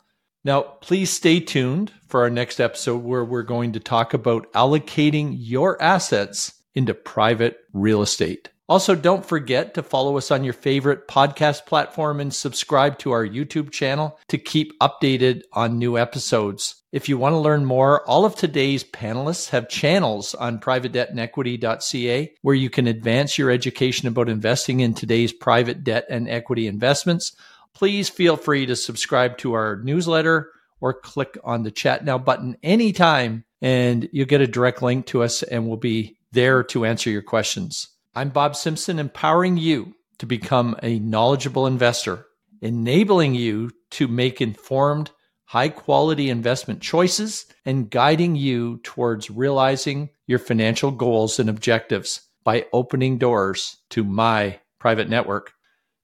Now, 0.42 0.62
please 0.62 1.10
stay 1.10 1.40
tuned 1.40 1.92
for 2.08 2.22
our 2.22 2.30
next 2.30 2.60
episode 2.60 3.02
where 3.02 3.24
we're 3.24 3.42
going 3.42 3.72
to 3.72 3.80
talk 3.80 4.14
about 4.14 4.50
allocating 4.54 5.34
your 5.36 5.80
assets 5.82 6.54
into 6.74 6.94
private 6.94 7.58
real 7.74 8.00
estate. 8.00 8.48
Also, 8.68 8.94
don't 8.94 9.24
forget 9.24 9.74
to 9.74 9.82
follow 9.82 10.16
us 10.16 10.30
on 10.30 10.42
your 10.42 10.52
favorite 10.52 11.06
podcast 11.06 11.66
platform 11.66 12.20
and 12.20 12.34
subscribe 12.34 12.98
to 12.98 13.12
our 13.12 13.26
YouTube 13.26 13.70
channel 13.70 14.18
to 14.28 14.38
keep 14.38 14.76
updated 14.80 15.42
on 15.52 15.78
new 15.78 15.98
episodes. 15.98 16.82
If 16.92 17.08
you 17.08 17.18
want 17.18 17.34
to 17.34 17.38
learn 17.38 17.64
more, 17.64 18.08
all 18.08 18.24
of 18.24 18.36
today's 18.36 18.84
panelists 18.84 19.50
have 19.50 19.68
channels 19.68 20.34
on 20.34 20.60
privatedebtandequity.ca 20.60 22.34
where 22.42 22.54
you 22.54 22.70
can 22.70 22.86
advance 22.86 23.36
your 23.36 23.50
education 23.50 24.08
about 24.08 24.28
investing 24.28 24.80
in 24.80 24.94
today's 24.94 25.32
private 25.32 25.84
debt 25.84 26.06
and 26.08 26.28
equity 26.28 26.66
investments 26.66 27.36
please 27.76 28.08
feel 28.08 28.38
free 28.38 28.64
to 28.64 28.74
subscribe 28.74 29.36
to 29.36 29.52
our 29.52 29.76
newsletter 29.84 30.50
or 30.80 30.94
click 30.94 31.36
on 31.44 31.62
the 31.62 31.70
chat 31.70 32.04
now 32.04 32.16
button 32.16 32.56
anytime 32.62 33.44
and 33.60 34.08
you'll 34.12 34.26
get 34.26 34.40
a 34.40 34.46
direct 34.46 34.80
link 34.80 35.04
to 35.04 35.22
us 35.22 35.42
and 35.42 35.68
we'll 35.68 35.76
be 35.76 36.16
there 36.32 36.62
to 36.62 36.86
answer 36.86 37.10
your 37.10 37.20
questions. 37.20 37.88
I'm 38.14 38.30
Bob 38.30 38.56
Simpson, 38.56 38.98
empowering 38.98 39.58
you 39.58 39.94
to 40.18 40.26
become 40.26 40.74
a 40.82 40.98
knowledgeable 40.98 41.66
investor, 41.66 42.24
enabling 42.62 43.34
you 43.34 43.70
to 43.90 44.08
make 44.08 44.40
informed, 44.40 45.10
high 45.46 45.68
quality 45.68 46.28
investment 46.28 46.80
choices, 46.80 47.46
and 47.64 47.90
guiding 47.90 48.36
you 48.36 48.80
towards 48.82 49.30
realizing 49.30 50.10
your 50.26 50.38
financial 50.38 50.90
goals 50.90 51.38
and 51.38 51.48
objectives 51.48 52.22
by 52.44 52.66
opening 52.72 53.18
doors 53.18 53.78
to 53.90 54.04
my 54.04 54.58
private 54.78 55.08
network. 55.08 55.52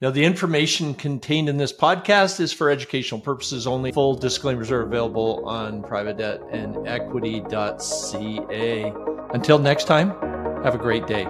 Now, 0.00 0.10
the 0.10 0.24
information 0.24 0.94
contained 0.94 1.48
in 1.48 1.58
this 1.58 1.72
podcast 1.72 2.40
is 2.40 2.52
for 2.52 2.70
educational 2.70 3.20
purposes 3.20 3.68
only. 3.68 3.92
Full 3.92 4.14
disclaimers 4.14 4.72
are 4.72 4.82
available 4.82 5.44
on 5.46 5.84
private 5.84 6.18
debt 6.18 6.40
and 6.50 6.88
equity.ca. 6.88 8.92
Until 9.32 9.58
next 9.60 9.84
time, 9.84 10.10
have 10.64 10.74
a 10.74 10.78
great 10.78 11.06
day. 11.06 11.24